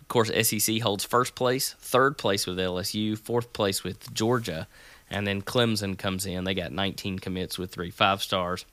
of 0.00 0.08
course, 0.08 0.30
SEC 0.46 0.80
holds 0.82 1.04
first 1.04 1.34
place, 1.34 1.74
third 1.78 2.18
place 2.18 2.46
with 2.46 2.58
LSU, 2.58 3.16
fourth 3.16 3.54
place 3.54 3.82
with 3.82 4.12
Georgia, 4.12 4.66
and 5.14 5.26
then 5.26 5.42
Clemson 5.42 5.96
comes 5.96 6.26
in. 6.26 6.44
They 6.44 6.54
got 6.54 6.72
19 6.72 7.18
commits 7.18 7.58
with 7.58 7.70
three 7.70 7.90
five 7.90 8.22
stars. 8.22 8.64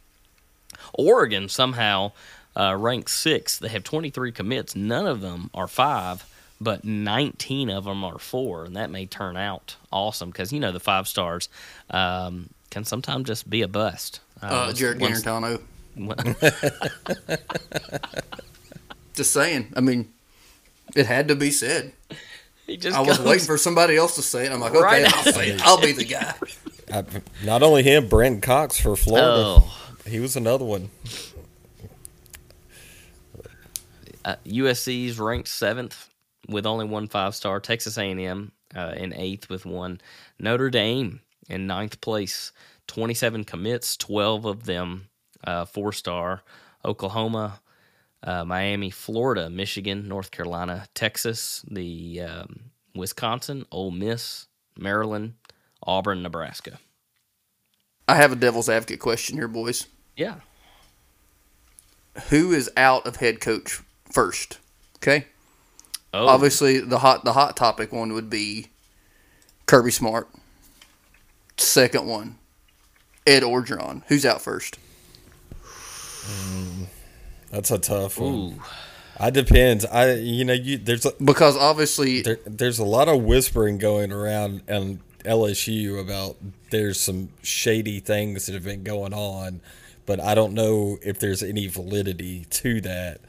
Oregon 0.93 1.49
somehow 1.49 2.12
uh, 2.56 2.75
ranks 2.75 3.17
sixth. 3.17 3.60
They 3.60 3.69
have 3.69 3.84
23 3.84 4.32
commits. 4.32 4.75
None 4.75 5.06
of 5.06 5.21
them 5.21 5.49
are 5.54 5.67
five 5.67 6.25
but 6.62 6.86
19 6.86 7.71
of 7.71 7.86
them 7.86 8.04
are 8.04 8.19
four, 8.19 8.65
and 8.65 8.75
that 8.75 8.91
may 8.91 9.08
turn 9.08 9.36
out 9.36 9.75
awesome 9.91 10.30
because 10.30 10.54
you 10.54 10.60
know 10.60 10.71
the 10.71 10.80
five 10.80 11.08
stars 11.08 11.49
um, 11.89 12.49
can 12.69 12.86
sometimes 12.86 13.25
just 13.25 13.49
be 13.49 13.63
a 13.63 13.67
bust. 13.67 14.19
Uh, 14.41 14.45
uh, 14.45 14.71
Jarrett 14.71 14.99
Guarantano. 14.99 15.60
just 19.15 19.32
saying. 19.32 19.73
I 19.75 19.82
mean, 19.82 20.13
it 20.95 21.08
had 21.08 21.27
to 21.30 21.36
be 21.36 21.49
said. 21.49 21.93
I 22.93 23.01
was 23.01 23.17
goes, 23.17 23.27
waiting 23.27 23.45
for 23.45 23.57
somebody 23.57 23.95
else 23.95 24.15
to 24.15 24.21
say 24.21 24.45
it. 24.45 24.51
I'm 24.51 24.60
like, 24.60 24.73
okay, 24.73 24.81
right 24.81 25.05
I'll 25.05 25.34
say 25.34 25.49
it. 25.49 25.62
I'll 25.65 25.81
be 25.81 25.91
the 25.91 26.05
guy. 26.05 26.34
I, 26.93 27.03
not 27.45 27.63
only 27.63 27.84
him, 27.84 28.07
Brent 28.07 28.41
Cox 28.41 28.79
for 28.79 28.95
Florida. 28.95 29.62
Oh. 29.62 29.77
He 30.05 30.19
was 30.19 30.36
another 30.36 30.65
one. 30.65 30.89
Uh, 34.23 34.36
USC's 34.45 35.19
ranked 35.19 35.47
seventh 35.47 36.10
with 36.47 36.65
only 36.65 36.86
one 36.86 37.07
five 37.07 37.36
star. 37.36 37.60
Texas 37.60 37.97
A&M 37.97 38.51
uh, 38.75 38.93
in 38.95 39.13
eighth 39.13 39.49
with 39.49 39.65
one. 39.65 40.01
Notre 40.39 40.69
Dame 40.69 41.21
in 41.49 41.67
ninth 41.67 42.01
place, 42.01 42.51
27 42.88 43.43
commits, 43.43 43.97
12 43.97 44.45
of 44.45 44.63
them 44.65 45.07
uh, 45.43 45.65
four 45.65 45.91
star. 45.91 46.43
Oklahoma, 46.84 47.61
uh, 48.23 48.45
Miami, 48.45 48.89
Florida, 48.89 49.49
Michigan, 49.49 50.07
North 50.07 50.31
Carolina, 50.31 50.88
Texas, 50.93 51.65
the 51.69 52.21
um, 52.21 52.71
Wisconsin, 52.95 53.65
Ole 53.71 53.91
Miss, 53.91 54.47
Maryland, 54.77 55.34
Auburn, 55.84 56.21
Nebraska. 56.21 56.79
I 58.07 58.15
have 58.15 58.31
a 58.31 58.36
devil's 58.36 58.69
advocate 58.69 58.99
question 58.99 59.38
here, 59.38 59.47
boys. 59.47 59.88
Yeah. 60.15 60.36
Who 62.29 62.51
is 62.51 62.69
out 62.75 63.07
of 63.07 63.17
head 63.17 63.39
coach 63.39 63.81
first? 64.12 64.60
Okay. 64.97 65.27
Oh. 66.13 66.27
Obviously, 66.27 66.79
the 66.79 66.99
hot 66.99 67.23
the 67.23 67.34
hot 67.34 67.55
topic 67.55 67.93
one 67.93 68.12
would 68.13 68.29
be 68.29 68.67
Kirby 69.65 69.91
Smart. 69.91 70.27
Second 71.57 72.05
one, 72.07 72.38
Ed 73.25 73.43
Orgeron. 73.43 74.03
Who's 74.07 74.25
out 74.25 74.41
first? 74.41 74.77
Mm, 75.63 76.88
that's 77.51 77.71
a 77.71 77.77
tough 77.77 78.19
one. 78.19 78.33
Ooh. 78.33 78.53
I 79.19 79.29
depends. 79.29 79.85
I 79.85 80.13
you 80.13 80.45
know 80.45 80.53
you 80.53 80.77
there's 80.77 81.05
a, 81.05 81.11
because 81.23 81.55
obviously 81.55 82.21
there, 82.21 82.39
there's 82.45 82.79
a 82.79 82.85
lot 82.85 83.07
of 83.07 83.21
whispering 83.21 83.77
going 83.77 84.11
around 84.11 84.63
and 84.67 84.99
LSU 85.23 85.99
about 85.99 86.37
there's 86.71 86.99
some 86.99 87.29
shady 87.43 87.99
things 87.99 88.47
that 88.47 88.53
have 88.53 88.63
been 88.63 88.83
going 88.83 89.13
on, 89.13 89.61
but 90.05 90.19
I 90.19 90.33
don't 90.33 90.53
know 90.53 90.97
if 91.03 91.19
there's 91.19 91.43
any 91.43 91.67
validity 91.67 92.45
to 92.49 92.81
that. 92.81 93.21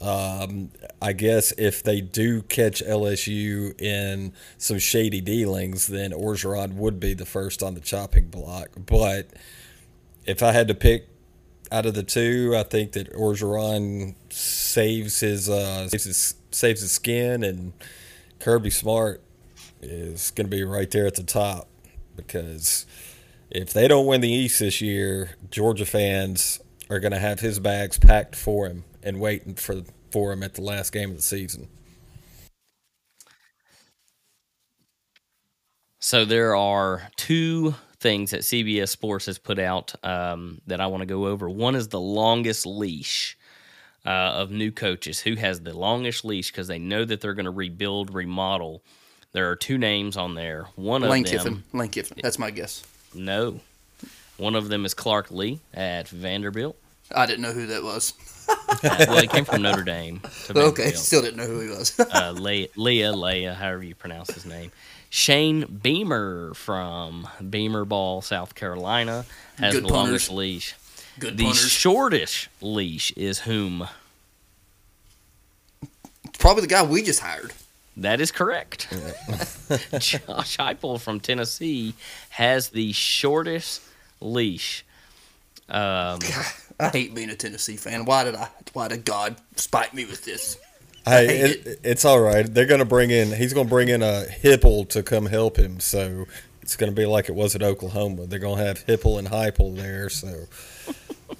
Um, 0.00 0.70
I 1.02 1.12
guess 1.12 1.52
if 1.58 1.82
they 1.82 2.00
do 2.00 2.42
catch 2.42 2.82
LSU 2.84 3.80
in 3.80 4.32
some 4.56 4.78
shady 4.78 5.20
dealings, 5.20 5.88
then 5.88 6.12
Orgeron 6.12 6.74
would 6.74 7.00
be 7.00 7.14
the 7.14 7.26
first 7.26 7.62
on 7.62 7.74
the 7.74 7.80
chopping 7.80 8.28
block. 8.28 8.68
But 8.76 9.28
if 10.24 10.42
I 10.42 10.52
had 10.52 10.68
to 10.68 10.74
pick 10.74 11.08
out 11.70 11.86
of 11.86 11.94
the 11.94 12.02
two, 12.02 12.54
I 12.56 12.62
think 12.62 12.92
that 12.92 13.12
Orgeron 13.12 14.14
saves 14.30 15.20
his 15.20 15.48
uh, 15.48 15.88
saves 15.88 16.04
his, 16.04 16.34
saves 16.50 16.80
his 16.80 16.92
skin, 16.92 17.42
and 17.42 17.72
Kirby 18.40 18.70
Smart 18.70 19.22
is 19.80 20.30
going 20.32 20.46
to 20.46 20.56
be 20.56 20.64
right 20.64 20.90
there 20.90 21.06
at 21.06 21.14
the 21.14 21.22
top 21.22 21.68
because 22.16 22.86
if 23.50 23.72
they 23.72 23.88
don't 23.88 24.06
win 24.06 24.20
the 24.20 24.30
East 24.30 24.60
this 24.60 24.80
year, 24.80 25.36
Georgia 25.50 25.86
fans 25.86 26.60
are 26.90 27.00
going 27.00 27.12
to 27.12 27.18
have 27.18 27.40
his 27.40 27.60
bags 27.60 27.98
packed 27.98 28.34
for 28.34 28.66
him 28.66 28.84
and 29.02 29.20
waiting 29.20 29.54
for 29.54 29.82
for 30.10 30.32
him 30.32 30.42
at 30.42 30.54
the 30.54 30.62
last 30.62 30.90
game 30.92 31.10
of 31.10 31.16
the 31.16 31.22
season. 31.22 31.68
So 36.00 36.24
there 36.24 36.56
are 36.56 37.10
two 37.16 37.74
things 38.00 38.30
that 38.30 38.40
CBS 38.40 38.88
Sports 38.88 39.26
has 39.26 39.38
put 39.38 39.58
out 39.58 39.94
um, 40.04 40.60
that 40.66 40.80
I 40.80 40.86
want 40.86 41.02
to 41.02 41.06
go 41.06 41.26
over. 41.26 41.48
One 41.48 41.74
is 41.74 41.88
the 41.88 42.00
longest 42.00 42.66
leash 42.66 43.36
uh, 44.06 44.08
of 44.08 44.50
new 44.50 44.70
coaches. 44.70 45.20
Who 45.20 45.34
has 45.34 45.60
the 45.60 45.76
longest 45.76 46.24
leash 46.24 46.50
because 46.50 46.68
they 46.68 46.78
know 46.78 47.04
that 47.04 47.20
they're 47.20 47.34
going 47.34 47.44
to 47.44 47.50
rebuild, 47.50 48.14
remodel. 48.14 48.82
There 49.32 49.50
are 49.50 49.56
two 49.56 49.78
names 49.78 50.16
on 50.16 50.34
there. 50.34 50.68
One 50.76 51.02
Lane 51.02 51.24
of 51.24 51.30
them, 51.30 51.38
Kiffin. 51.38 51.64
Lane 51.78 51.90
Kiffin. 51.90 52.18
That's 52.22 52.38
my 52.38 52.50
guess. 52.50 52.82
No, 53.14 53.60
one 54.36 54.54
of 54.54 54.68
them 54.68 54.84
is 54.84 54.94
Clark 54.94 55.30
Lea 55.30 55.60
at 55.74 56.08
Vanderbilt. 56.08 56.76
I 57.14 57.26
didn't 57.26 57.42
know 57.42 57.52
who 57.52 57.66
that 57.66 57.82
was. 57.82 58.12
uh, 58.48 58.56
well, 59.08 59.20
he 59.20 59.26
came 59.26 59.44
from 59.44 59.62
Notre 59.62 59.82
Dame. 59.84 60.20
okay, 60.56 60.90
still 60.92 61.22
didn't 61.22 61.36
know 61.36 61.46
who 61.46 61.60
he 61.60 61.68
was. 61.68 61.98
uh, 61.98 62.32
Leah, 62.36 62.68
Leah, 62.76 63.12
Leah, 63.12 63.54
however 63.54 63.82
you 63.82 63.94
pronounce 63.94 64.32
his 64.32 64.44
name. 64.46 64.70
Shane 65.10 65.64
Beamer 65.82 66.52
from 66.54 67.26
Beamer 67.48 67.84
Ball, 67.86 68.20
South 68.20 68.54
Carolina, 68.54 69.24
has 69.58 69.72
Good 69.74 69.84
the 69.84 69.88
punters. 69.88 70.04
longest 70.28 70.30
leash. 70.30 70.74
Good 71.18 71.36
the 71.38 71.44
punters. 71.44 71.68
shortest 71.70 72.48
leash 72.60 73.10
is 73.12 73.40
whom? 73.40 73.88
Probably 76.38 76.60
the 76.62 76.66
guy 76.68 76.82
we 76.84 77.02
just 77.02 77.20
hired. 77.20 77.52
That 77.96 78.20
is 78.20 78.30
correct. 78.30 78.86
Josh 79.98 80.56
Heupel 80.56 81.00
from 81.00 81.18
Tennessee 81.20 81.94
has 82.30 82.68
the 82.68 82.92
shortest 82.92 83.80
leash. 84.20 84.84
Um, 85.68 86.20
I 86.80 86.88
hate 86.92 87.14
being 87.14 87.30
a 87.30 87.34
Tennessee 87.36 87.76
fan. 87.76 88.04
Why 88.04 88.24
did 88.24 88.34
I? 88.34 88.48
Why 88.72 88.88
did 88.88 89.04
God 89.04 89.36
spite 89.56 89.94
me 89.94 90.04
with 90.04 90.24
this? 90.24 90.58
Hey, 91.04 91.26
hate 91.38 91.66
it, 91.66 91.80
it's 91.82 92.04
all 92.04 92.20
right. 92.20 92.44
They're 92.52 92.66
going 92.66 92.80
to 92.80 92.84
bring 92.84 93.10
in. 93.10 93.32
He's 93.32 93.52
going 93.54 93.66
to 93.66 93.70
bring 93.70 93.88
in 93.88 94.02
a 94.02 94.26
Hipple 94.42 94.88
to 94.90 95.02
come 95.02 95.26
help 95.26 95.56
him. 95.56 95.80
So 95.80 96.26
it's 96.60 96.76
going 96.76 96.92
to 96.92 96.96
be 96.96 97.06
like 97.06 97.28
it 97.28 97.34
was 97.34 97.54
at 97.54 97.62
Oklahoma. 97.62 98.26
They're 98.26 98.38
going 98.38 98.58
to 98.58 98.64
have 98.64 98.84
Hipple 98.86 99.18
and 99.18 99.28
Hypel 99.28 99.74
there. 99.76 100.08
So 100.10 100.44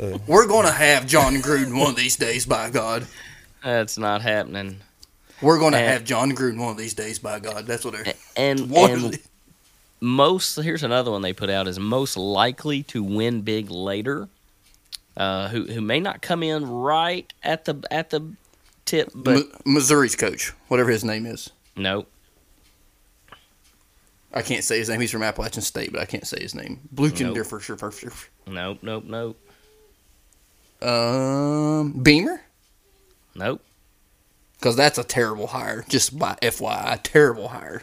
uh. 0.01 0.18
We're 0.27 0.46
going 0.46 0.66
to 0.66 0.72
have 0.72 1.07
Jon 1.07 1.35
Gruden 1.37 1.79
one 1.79 1.90
of 1.90 1.96
these 1.96 2.16
days, 2.16 2.46
by 2.46 2.70
God. 2.70 3.07
that's 3.62 3.98
not 3.98 4.22
happening. 4.22 4.79
We're 5.42 5.59
going 5.59 5.72
to 5.72 5.79
And- 5.79 5.92
have 5.92 6.05
Jon 6.05 6.33
Gruden 6.33 6.59
one 6.59 6.70
of 6.70 6.79
these 6.79 6.94
days, 6.94 7.18
by 7.18 7.38
God. 7.38 7.66
That's 7.66 7.85
what 7.85 7.94
they're. 7.94 8.14
And, 8.37 8.70
One 8.70 8.90
and 8.90 9.18
most 10.01 10.57
here's 10.57 10.83
another 10.85 11.11
one 11.11 11.22
they 11.22 11.33
put 11.33 11.51
out 11.51 11.66
is 11.68 11.79
most 11.79 12.16
likely 12.16 12.85
to 12.85 13.03
win 13.03 13.42
big 13.42 13.70
later. 13.70 14.29
Uh, 15.19 15.49
who 15.49 15.65
who 15.67 15.81
may 15.81 15.99
not 16.01 16.23
come 16.23 16.43
in 16.45 16.65
right 16.65 17.31
at 17.43 17.65
the 17.65 17.83
at 17.91 18.11
the 18.11 18.33
tip, 18.85 19.11
but 19.15 19.35
Mi- 19.67 19.75
Missouri's 19.75 20.15
coach, 20.15 20.53
whatever 20.69 20.91
his 20.91 21.05
name 21.05 21.27
is. 21.27 21.51
nope. 21.77 22.09
I 24.33 24.43
can't 24.43 24.63
say 24.63 24.79
his 24.79 24.89
name. 24.91 25.01
He's 25.01 25.11
from 25.11 25.23
Appalachian 25.23 25.63
State, 25.63 25.91
but 25.91 26.01
I 26.03 26.05
can't 26.05 26.27
say 26.27 26.39
his 26.41 26.55
name. 26.55 26.81
Bluchen 26.95 27.35
Nope. 27.35 27.47
for 27.47 27.59
sure, 27.61 27.77
for 27.79 27.91
sure. 27.91 28.13
Nope, 28.47 28.79
nope, 28.83 29.05
nope, 29.07 29.37
Um, 30.83 31.93
Beamer, 32.03 32.43
nope. 33.35 33.63
because 34.59 34.77
that's 34.77 34.99
a 34.99 35.05
terrible 35.05 35.49
hire. 35.49 35.85
Just 35.89 36.19
by 36.19 36.37
FYI, 36.43 37.01
terrible 37.03 37.49
hire. 37.49 37.83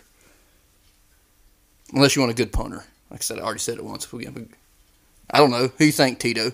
Unless 1.94 2.16
you 2.16 2.22
want 2.22 2.32
a 2.32 2.36
good 2.36 2.54
punter. 2.54 2.86
Like 3.10 3.22
I 3.22 3.24
said, 3.24 3.40
I 3.40 3.42
already 3.42 3.60
said 3.60 3.78
it 3.78 3.84
once. 3.84 4.08
I 5.32 5.38
don't 5.40 5.52
know. 5.52 5.72
Who 5.78 5.86
you 5.86 5.92
think, 5.92 6.20
Tito? 6.20 6.52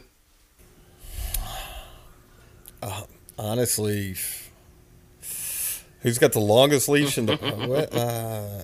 Honestly, 3.37 4.15
who's 6.01 6.17
got 6.17 6.31
the 6.31 6.39
longest 6.39 6.87
leash 6.89 7.17
in 7.17 7.25
the 7.25 7.35
what? 7.67 7.93
Uh, 7.95 8.61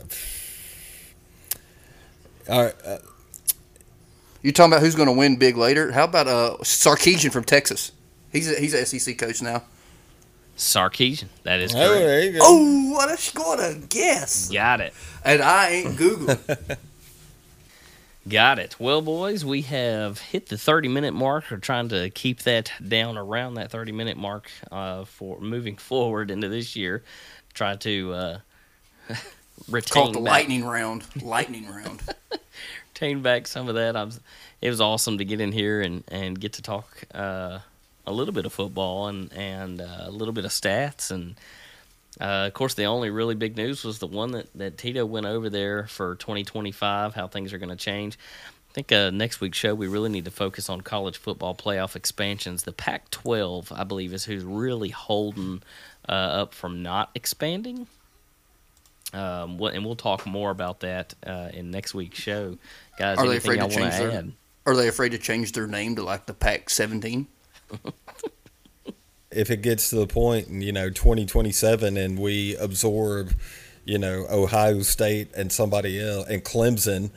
all 2.49 2.63
right, 2.63 2.75
uh, 2.85 2.97
You 4.41 4.51
talking 4.51 4.71
about 4.73 4.81
who's 4.81 4.95
going 4.95 5.07
to 5.07 5.13
win 5.13 5.37
big 5.37 5.57
later? 5.57 5.91
How 5.91 6.03
about 6.05 6.27
uh 6.27 6.57
Sarkisian 6.61 7.31
from 7.31 7.43
Texas? 7.43 7.91
He's 8.31 8.51
a, 8.51 8.59
he's 8.59 8.73
a 8.73 8.85
SEC 8.85 9.17
coach 9.17 9.41
now. 9.41 9.63
Sarkisian. 10.57 11.27
That 11.43 11.59
is 11.59 11.73
oh, 11.75 11.77
correct. 11.77 11.93
there 12.05 12.23
you 12.23 12.31
go. 12.33 12.39
Oh, 12.41 12.91
what 12.91 13.11
a 13.11 13.17
score 13.17 13.57
to 13.57 13.79
guess! 13.89 14.49
Got 14.49 14.81
it. 14.81 14.93
And 15.23 15.41
I 15.41 15.69
ain't 15.69 15.95
Googling. 15.97 16.77
Got 18.27 18.59
it. 18.59 18.75
Well, 18.79 19.01
boys, 19.01 19.45
we 19.45 19.61
have 19.63 20.19
hit 20.19 20.47
the 20.47 20.57
30 20.57 20.87
minute 20.89 21.13
mark. 21.13 21.45
We're 21.51 21.57
trying 21.57 21.89
to 21.89 22.09
keep 22.09 22.41
that 22.43 22.71
down 22.85 23.17
around 23.17 23.53
that 23.55 23.71
30 23.71 23.91
minute 23.91 24.17
mark 24.17 24.51
uh, 24.71 25.05
for 25.05 25.39
moving 25.39 25.77
forward 25.77 26.31
into 26.31 26.49
this 26.49 26.75
year. 26.75 27.03
Try 27.53 27.75
to 27.77 28.13
uh, 28.13 28.39
retain, 29.69 29.93
Called 29.93 30.15
the 30.15 30.19
back, 30.19 30.31
lightning 30.31 30.65
round. 30.65 31.05
Lightning 31.21 31.67
round. 31.69 32.01
retain 32.93 33.21
back 33.21 33.47
some 33.47 33.69
of 33.69 33.75
that. 33.75 33.95
I 33.95 34.03
was, 34.03 34.19
it 34.61 34.69
was 34.69 34.81
awesome 34.81 35.19
to 35.19 35.25
get 35.25 35.39
in 35.39 35.51
here 35.51 35.81
and, 35.81 36.03
and 36.07 36.39
get 36.39 36.53
to 36.53 36.61
talk 36.61 37.03
uh, 37.13 37.59
a 38.05 38.11
little 38.11 38.33
bit 38.33 38.45
of 38.45 38.51
football 38.51 39.07
and, 39.07 39.31
and 39.31 39.79
uh, 39.79 40.05
a 40.05 40.11
little 40.11 40.33
bit 40.33 40.43
of 40.43 40.51
stats. 40.51 41.11
And 41.11 41.35
uh, 42.19 42.45
of 42.47 42.53
course, 42.53 42.73
the 42.73 42.85
only 42.85 43.09
really 43.09 43.35
big 43.35 43.55
news 43.57 43.83
was 43.83 43.99
the 43.99 44.07
one 44.07 44.31
that, 44.31 44.47
that 44.55 44.77
Tito 44.77 45.05
went 45.05 45.25
over 45.25 45.49
there 45.49 45.87
for 45.87 46.15
2025, 46.15 47.13
how 47.13 47.27
things 47.27 47.53
are 47.53 47.57
going 47.57 47.69
to 47.69 47.75
change. 47.75 48.17
I 48.69 48.73
think 48.73 48.91
uh, 48.91 49.09
next 49.09 49.41
week's 49.41 49.57
show, 49.57 49.73
we 49.73 49.87
really 49.87 50.09
need 50.09 50.25
to 50.25 50.31
focus 50.31 50.69
on 50.69 50.81
college 50.81 51.17
football 51.17 51.55
playoff 51.55 51.95
expansions. 51.95 52.63
The 52.63 52.71
Pac 52.73 53.09
12, 53.11 53.71
I 53.75 53.83
believe, 53.83 54.13
is 54.13 54.25
who's 54.25 54.43
really 54.43 54.89
holding 54.89 55.63
uh, 56.07 56.11
up 56.11 56.53
from 56.53 56.83
not 56.83 57.09
expanding. 57.15 57.87
Um, 59.13 59.57
what- 59.57 59.73
and 59.73 59.85
we'll 59.85 59.95
talk 59.95 60.25
more 60.27 60.51
about 60.51 60.81
that 60.81 61.13
uh, 61.25 61.49
in 61.53 61.71
next 61.71 61.93
week's 61.93 62.19
show. 62.19 62.57
Guys, 62.99 63.17
Are 63.17 63.27
they 63.27 63.37
afraid 63.37 63.59
to 63.61 63.67
change 63.69 63.93
their? 63.95 64.11
add? 64.11 64.31
Are 64.65 64.75
they 64.75 64.87
afraid 64.89 65.13
to 65.13 65.17
change 65.17 65.53
their 65.53 65.65
name 65.65 65.95
to 65.95 66.03
like 66.03 66.25
the 66.25 66.33
Pac 66.33 66.69
17? 66.69 67.25
if 69.31 69.49
it 69.51 69.61
gets 69.61 69.89
to 69.89 69.95
the 69.95 70.07
point 70.07 70.47
in 70.47 70.61
you 70.61 70.71
know 70.71 70.89
2027 70.89 71.97
and 71.97 72.19
we 72.19 72.55
absorb 72.57 73.33
you 73.85 73.97
know 73.97 74.25
ohio 74.29 74.81
state 74.81 75.29
and 75.35 75.51
somebody 75.51 76.01
else 76.01 76.27
and 76.29 76.43
clemson 76.43 77.09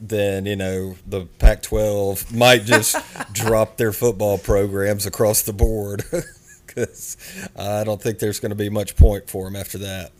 then 0.00 0.46
you 0.46 0.56
know 0.56 0.96
the 1.06 1.26
pac 1.38 1.62
12 1.62 2.34
might 2.34 2.64
just 2.64 2.96
drop 3.32 3.76
their 3.76 3.92
football 3.92 4.38
programs 4.38 5.06
across 5.06 5.42
the 5.42 5.52
board 5.52 6.04
because 6.66 7.16
i 7.56 7.84
don't 7.84 8.00
think 8.00 8.18
there's 8.18 8.40
going 8.40 8.50
to 8.50 8.56
be 8.56 8.70
much 8.70 8.96
point 8.96 9.28
for 9.28 9.44
them 9.44 9.56
after 9.56 9.78
that 9.78 10.10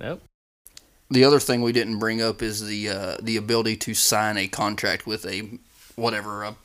Nope. 0.00 0.22
The 1.10 1.24
other 1.24 1.40
thing 1.40 1.62
we 1.62 1.72
didn't 1.72 1.98
bring 1.98 2.20
up 2.20 2.42
is 2.42 2.66
the 2.66 2.88
uh, 2.88 3.16
the 3.22 3.36
ability 3.36 3.76
to 3.78 3.94
sign 3.94 4.36
a 4.36 4.46
contract 4.46 5.06
with 5.06 5.24
a 5.26 5.58
whatever 5.96 6.44
a 6.44 6.56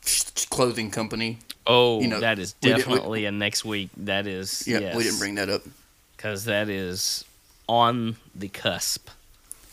clothing 0.50 0.92
company. 0.92 1.40
Oh, 1.66 2.02
You 2.02 2.08
know, 2.08 2.20
that 2.20 2.40
is 2.40 2.54
did- 2.54 2.76
we- 2.76 2.82
definitely 2.84 3.26
a 3.26 3.32
next 3.32 3.64
week. 3.64 3.90
That 3.98 4.28
is 4.28 4.68
Yeah, 4.68 4.80
yes, 4.80 4.96
we 4.96 5.04
didn't 5.04 5.20
bring 5.20 5.36
that 5.36 5.50
up 5.50 5.62
because 6.18 6.46
that 6.46 6.70
is 6.70 7.24
on 7.70 8.18
the 8.36 8.50
cusp. 8.50 9.08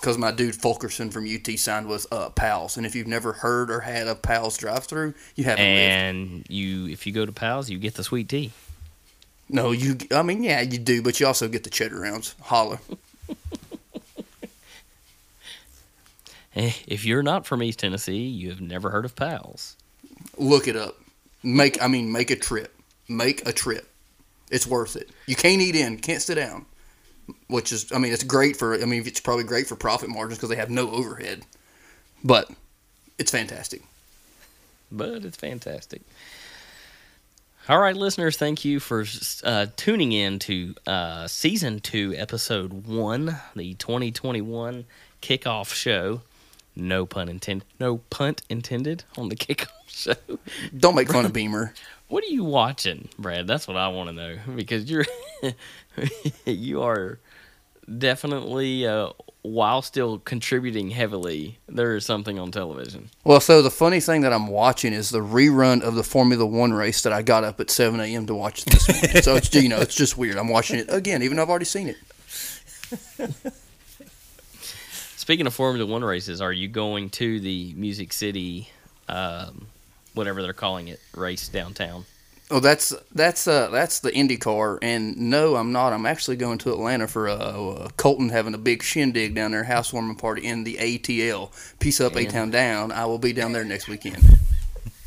because 0.01 0.17
my 0.17 0.31
dude 0.31 0.55
Fulkerson 0.55 1.11
from 1.11 1.27
UT 1.27 1.57
signed 1.59 1.87
with 1.89 2.07
uh, 2.13 2.29
Pals, 2.31 2.77
and 2.77 2.87
if 2.87 2.95
you've 2.95 3.07
never 3.09 3.33
heard 3.35 3.71
or 3.71 3.81
had 3.81 4.07
a 4.07 4.15
Pals 4.15 4.57
drive-through, 4.57 5.15
you 5.35 5.45
haven't 5.45 5.65
lived. 5.65 5.91
And 5.91 6.47
you, 6.49 6.87
if 6.89 7.07
you 7.07 7.13
go 7.13 7.27
to 7.27 7.33
Pals, 7.33 7.69
you 7.69 7.79
get 7.79 7.95
the 7.95 8.05
sweet 8.05 8.29
tea. 8.29 8.53
No, 9.49 9.73
you. 9.73 9.99
I 10.13 10.23
mean, 10.23 10.45
yeah, 10.45 10.61
you 10.61 10.79
do, 10.79 11.03
but 11.03 11.19
you 11.19 11.27
also 11.27 11.49
get 11.49 11.65
the 11.65 11.71
cheddar 11.71 11.99
rounds. 12.01 12.37
Holla. 12.43 12.79
Eh, 16.57 16.73
If 16.89 17.05
you're 17.05 17.23
not 17.23 17.47
from 17.47 17.63
East 17.63 17.79
Tennessee, 17.79 18.27
you 18.27 18.51
have 18.51 18.61
never 18.61 18.91
heard 18.91 19.05
of 19.05 19.15
Pals. 19.15 19.77
Look 20.37 20.67
it 20.67 20.75
up. 20.77 20.97
Make 21.43 21.83
I 21.83 21.89
mean, 21.89 22.13
make 22.13 22.31
a 22.31 22.37
trip. 22.37 22.75
Make 23.09 23.47
a 23.47 23.53
trip. 23.53 23.89
It's 24.51 24.67
worth 24.67 24.97
it. 24.97 25.09
You 25.27 25.37
can't 25.37 25.61
eat 25.63 25.77
in, 25.77 25.99
can't 25.99 26.23
sit 26.23 26.35
down. 26.35 26.67
Which 27.47 27.71
is, 27.73 27.93
I 27.93 27.99
mean, 27.99 28.13
it's 28.13 28.25
great 28.25 28.57
for. 28.57 28.75
I 28.75 28.85
mean, 28.85 29.05
it's 29.07 29.21
probably 29.21 29.45
great 29.45 29.67
for 29.67 29.77
profit 29.77 30.09
margins 30.09 30.39
because 30.39 30.51
they 30.51 30.57
have 30.57 30.71
no 30.71 30.91
overhead. 30.91 31.43
But 32.25 32.51
it's 33.19 33.31
fantastic. 33.31 33.83
but 34.91 35.25
it's 35.25 35.37
fantastic. 35.37 36.03
All 37.69 37.79
right, 37.79 37.95
listeners, 37.95 38.37
thank 38.37 38.65
you 38.65 38.81
for 38.81 39.05
uh, 39.45 39.67
tuning 39.77 40.11
in 40.11 40.41
to 40.41 40.75
uh, 40.89 41.29
season 41.29 41.79
two, 41.79 42.15
episode 42.17 42.87
one, 42.87 43.37
the 43.55 43.75
2021 43.75 44.87
kickoff 45.23 45.73
show. 45.73 46.23
No 46.77 47.05
pun 47.07 47.29
intended. 47.29 47.67
No 47.79 47.99
punt 48.11 48.43
intended 48.49 49.05
on 49.19 49.29
the 49.29 49.37
kickoff 49.37 49.69
show. 49.87 50.15
Don't 50.77 50.95
make 50.95 51.11
fun 51.11 51.25
of 51.25 51.33
Beamer. 51.33 51.75
What 52.09 52.25
are 52.25 52.33
you 52.33 52.43
watching, 52.43 53.09
Brad? 53.21 53.47
That's 53.47 53.69
what 53.69 53.77
I 53.77 53.87
want 53.87 54.09
to 54.09 54.13
know 54.13 54.37
because 54.57 54.91
you're 54.91 55.05
you 56.45 56.83
are 56.83 57.21
definitely 57.99 58.85
uh, 58.85 59.11
while 59.43 59.81
still 59.81 60.19
contributing 60.19 60.91
heavily. 60.91 61.61
There 61.69 61.95
is 61.95 62.05
something 62.05 62.37
on 62.37 62.51
television. 62.51 63.11
Well, 63.23 63.39
so 63.39 63.63
the 63.63 63.71
funny 63.71 64.01
thing 64.01 64.23
that 64.23 64.33
I'm 64.33 64.49
watching 64.49 64.93
is 64.93 65.11
the 65.11 65.21
rerun 65.21 65.83
of 65.83 65.95
the 65.95 66.03
Formula 66.03 66.45
One 66.45 66.73
race 66.73 67.01
that 67.05 67.13
I 67.13 67.23
got 67.23 67.45
up 67.45 67.61
at 67.61 67.71
7 67.71 68.01
a.m. 68.01 68.27
to 68.27 68.35
watch 68.35 68.65
this 68.65 68.89
morning. 68.89 69.23
so 69.23 69.37
it's 69.37 69.55
you 69.55 69.69
know 69.69 69.79
it's 69.81 69.95
just 69.95 70.19
weird. 70.19 70.37
I'm 70.37 70.49
watching 70.49 70.81
it 70.81 70.87
again, 70.89 71.23
even 71.23 71.37
though 71.37 71.45
I've 71.45 71.51
already 71.51 71.65
seen 71.65 71.95
it. 71.95 73.51
Speaking 75.21 75.47
of 75.47 75.53
Formula 75.53 75.85
One 75.85 76.03
races, 76.03 76.41
are 76.41 76.51
you 76.51 76.67
going 76.67 77.11
to 77.11 77.41
the 77.41 77.75
Music 77.77 78.11
City, 78.11 78.71
um, 79.07 79.67
whatever 80.15 80.41
they're 80.41 80.55
calling 80.55 80.89
it, 80.89 80.99
race 81.15 81.47
downtown? 81.47 82.07
Oh, 82.51 82.59
that's 82.59 82.95
that's 83.15 83.47
uh 83.47 83.69
that's 83.69 84.01
the 84.01 84.13
IndyCar, 84.13 84.79
and 84.81 85.19
no, 85.19 85.57
I'm 85.57 85.73
not. 85.73 85.93
I'm 85.93 86.07
actually 86.07 86.37
going 86.37 86.57
to 86.61 86.73
Atlanta 86.73 87.07
for 87.07 87.29
uh, 87.29 87.35
uh, 87.35 87.89
Colton 87.99 88.31
having 88.31 88.55
a 88.55 88.59
big 88.59 88.83
shindig 88.83 89.35
down 89.35 89.51
there, 89.51 89.63
housewarming 89.63 90.17
party 90.17 90.47
in 90.47 90.65
the 90.65 90.77
ATL. 90.77 91.53
Peace 91.81 92.01
up, 92.01 92.17
A 92.17 92.25
Town 92.25 92.51
down. 92.51 92.91
I 92.91 93.05
will 93.05 93.19
be 93.19 93.35
down 93.35 93.53
there 93.53 93.63
next 93.63 93.89
weekend. 93.89 94.25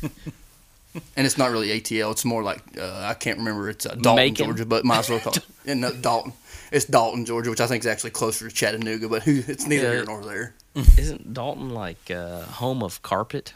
and 0.00 1.26
it's 1.26 1.36
not 1.36 1.50
really 1.50 1.80
ATL. 1.80 2.12
It's 2.12 2.24
more 2.24 2.44
like 2.44 2.62
uh, 2.78 3.00
I 3.02 3.14
can't 3.14 3.38
remember. 3.38 3.68
It's 3.68 3.84
uh, 3.84 3.96
Dalton, 3.96 4.14
Macon? 4.14 4.34
Georgia, 4.46 4.64
but 4.64 4.84
might 4.84 5.00
as 5.00 5.10
well 5.10 5.18
call 5.18 5.32
it 5.36 5.44
yeah, 5.64 5.74
no, 5.74 5.92
Dalton. 5.92 6.34
It's 6.74 6.86
Dalton, 6.86 7.24
Georgia, 7.24 7.50
which 7.50 7.60
I 7.60 7.68
think 7.68 7.84
is 7.84 7.86
actually 7.86 8.10
closer 8.10 8.48
to 8.48 8.54
Chattanooga, 8.54 9.08
but 9.08 9.22
who? 9.22 9.42
It's 9.46 9.64
neither 9.64 9.84
Yeah. 9.84 9.92
here 9.92 10.04
nor 10.06 10.24
there. 10.24 10.54
Isn't 10.98 11.32
Dalton 11.32 11.70
like 11.70 12.10
uh, 12.10 12.40
home 12.42 12.82
of 12.82 13.00
carpet? 13.02 13.54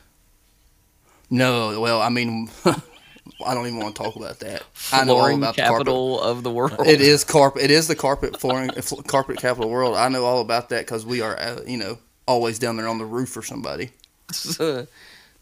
No, 1.29 1.81
well, 1.81 2.01
I 2.01 2.11
mean, 2.11 2.49
I 2.65 3.55
don't 3.55 3.67
even 3.67 3.81
want 3.81 3.97
to 3.97 4.03
talk 4.05 4.15
about 4.15 4.39
that. 4.39 4.63
I 4.93 5.05
know 5.05 5.17
all 5.17 5.35
about 5.35 5.57
the 5.57 5.63
carpet. 5.63 5.89
of 5.89 6.43
the 6.45 6.51
world. 6.53 6.87
It 6.87 7.01
is 7.01 7.25
carpet. 7.25 7.63
It 7.63 7.73
is 7.73 7.89
the 7.89 7.97
carpet 7.97 8.39
flooring 8.39 8.71
fl- 8.83 9.03
carpet 9.03 9.39
capital 9.39 9.65
of 9.65 9.69
the 9.71 9.73
world. 9.75 9.97
I 9.97 10.09
know 10.11 10.25
all 10.25 10.41
about 10.41 10.69
that 10.69 10.87
because 10.87 11.05
we 11.05 11.21
are, 11.21 11.37
uh, 11.37 11.63
you 11.67 11.77
know, 11.77 11.99
always 12.29 12.61
down 12.61 12.77
there 12.77 12.87
on 12.87 12.99
the 12.99 13.05
roof 13.05 13.31
for 13.31 13.43
somebody. 13.43 13.91
so, 14.33 14.87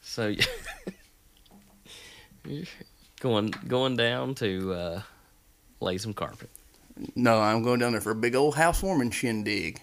so 0.00 0.34
going 3.20 3.52
going 3.68 3.96
down 3.96 4.34
to 4.36 4.72
uh, 4.72 5.02
lay 5.80 5.98
some 5.98 6.14
carpet. 6.14 6.48
No, 7.14 7.40
I'm 7.40 7.62
going 7.62 7.80
down 7.80 7.92
there 7.92 8.00
for 8.00 8.12
a 8.12 8.14
big 8.16 8.34
old 8.34 8.54
housewarming 8.54 9.10
shindig. 9.10 9.80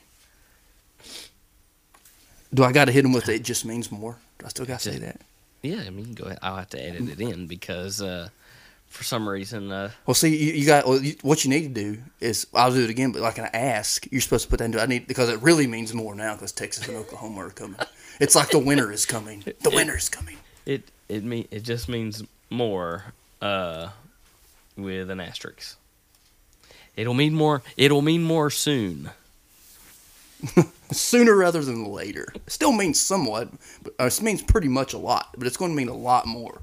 Do 2.53 2.64
I 2.64 2.72
got 2.72 2.86
to 2.86 2.91
hit 2.91 3.05
him 3.05 3.14
with 3.14 3.30
it? 3.30 3.43
Just 3.43 3.66
means 3.66 3.91
more. 3.91 4.18
Do 4.39 4.45
I 4.45 4.49
still 4.49 4.66
got 4.66 4.80
to 4.82 4.91
say 4.91 4.99
that? 4.99 5.22
Yeah, 5.61 5.84
I 5.86 5.89
mean, 5.89 6.14
go 6.14 6.26
ahead. 6.26 6.39
I'll 6.41 6.57
have 6.57 6.70
to 6.72 6.84
edit 6.84 7.09
it 7.09 7.22
in 7.22 7.47
because 7.47 8.01
uh, 8.01 8.30
for 8.88 9.03
some 9.03 9.28
reason, 9.28 9.72
uh, 9.72 9.91
Well, 10.05 10.14
see, 10.14 10.36
you, 10.36 10.53
you 10.53 10.66
got 10.66 10.86
well, 10.86 11.01
you, 11.01 11.16
what 11.22 11.43
you 11.43 11.49
need 11.49 11.74
to 11.74 11.82
do 11.93 12.01
is 12.20 12.45
I'll 12.53 12.72
do 12.72 12.84
it 12.84 12.89
again, 12.89 13.11
but 13.11 13.22
like 13.22 13.38
an 13.38 13.49
ask, 13.53 14.05
you're 14.11 14.22
supposed 14.22 14.43
to 14.45 14.49
put 14.49 14.59
that 14.59 14.66
into. 14.66 14.82
I 14.82 14.86
need 14.86 15.07
because 15.07 15.30
it 15.30 15.41
really 15.41 15.68
means 15.68 15.93
more 15.93 16.16
now 16.16 16.34
because 16.34 16.51
Texas 16.51 16.88
and 16.88 16.97
Oklahoma 16.97 17.45
are 17.45 17.49
coming. 17.49 17.78
It's 18.20 18.36
like 18.36 18.49
the 18.49 18.59
winter 18.59 18.91
is 18.91 19.05
coming. 19.05 19.43
The 19.61 19.70
winter 19.72 19.97
is 19.97 20.09
coming. 20.09 20.38
it 20.66 20.84
it 21.09 21.24
mean 21.24 21.47
it 21.49 21.64
just 21.64 21.89
means 21.89 22.24
more 22.49 23.05
uh, 23.41 23.89
with 24.76 25.09
an 25.09 25.20
asterisk. 25.20 25.78
It'll 26.95 27.13
mean 27.13 27.33
more. 27.33 27.63
It'll 27.77 28.01
mean 28.01 28.23
more 28.23 28.49
soon. 28.49 29.09
Sooner 30.91 31.35
rather 31.35 31.63
than 31.63 31.85
later. 31.85 32.27
It 32.35 32.51
still 32.51 32.71
means 32.71 32.99
somewhat, 32.99 33.49
but 33.81 33.93
uh, 33.99 34.05
it 34.05 34.21
means 34.21 34.41
pretty 34.43 34.67
much 34.67 34.93
a 34.93 34.97
lot. 34.97 35.29
But 35.37 35.47
it's 35.47 35.57
going 35.57 35.71
to 35.71 35.77
mean 35.77 35.89
a 35.89 35.95
lot 35.95 36.27
more 36.27 36.61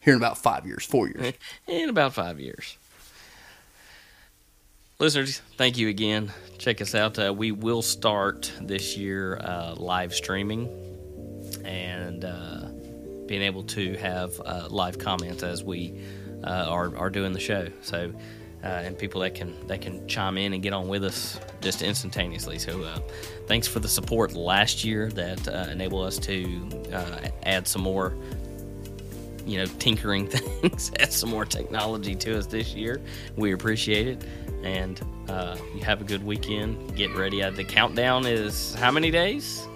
here 0.00 0.12
in 0.14 0.18
about 0.20 0.38
five 0.38 0.66
years, 0.66 0.84
four 0.84 1.08
years. 1.08 1.34
in 1.66 1.88
about 1.88 2.12
five 2.14 2.38
years. 2.38 2.76
Listeners, 4.98 5.42
thank 5.56 5.76
you 5.76 5.88
again. 5.88 6.32
Check 6.58 6.80
us 6.80 6.94
out. 6.94 7.18
Uh, 7.18 7.32
we 7.32 7.50
will 7.52 7.82
start 7.82 8.50
this 8.62 8.96
year 8.96 9.36
uh, 9.36 9.74
live 9.74 10.14
streaming 10.14 10.68
and 11.64 12.24
uh, 12.24 12.68
being 13.26 13.42
able 13.42 13.62
to 13.64 13.94
have 13.96 14.40
uh, 14.44 14.68
live 14.70 14.98
comments 14.98 15.42
as 15.42 15.62
we 15.62 16.00
uh, 16.44 16.66
are, 16.68 16.96
are 16.96 17.10
doing 17.10 17.32
the 17.32 17.40
show. 17.40 17.68
So, 17.82 18.12
uh, 18.66 18.82
and 18.84 18.98
people 18.98 19.20
that 19.20 19.34
can 19.34 19.54
that 19.68 19.80
can 19.80 20.06
chime 20.08 20.36
in 20.36 20.52
and 20.52 20.62
get 20.62 20.72
on 20.72 20.88
with 20.88 21.04
us 21.04 21.38
just 21.60 21.82
instantaneously. 21.82 22.58
So, 22.58 22.82
uh, 22.82 22.98
thanks 23.46 23.68
for 23.68 23.78
the 23.78 23.88
support 23.88 24.34
last 24.34 24.84
year 24.84 25.08
that 25.10 25.46
uh, 25.46 25.70
enabled 25.70 26.06
us 26.06 26.18
to 26.20 26.68
uh, 26.92 27.28
add 27.44 27.68
some 27.68 27.82
more 27.82 28.16
you 29.44 29.58
know, 29.58 29.66
tinkering 29.78 30.26
things, 30.60 30.90
add 30.98 31.12
some 31.12 31.30
more 31.30 31.44
technology 31.44 32.16
to 32.16 32.36
us 32.36 32.46
this 32.46 32.74
year. 32.74 33.00
We 33.36 33.52
appreciate 33.52 34.08
it. 34.08 34.24
And 34.64 35.00
uh, 35.28 35.56
you 35.72 35.84
have 35.84 36.00
a 36.00 36.04
good 36.04 36.26
weekend. 36.26 36.96
Get 36.96 37.14
ready. 37.14 37.44
Uh, 37.44 37.52
the 37.52 37.62
countdown 37.62 38.26
is 38.26 38.74
how 38.74 38.90
many 38.90 39.12
days? 39.12 39.68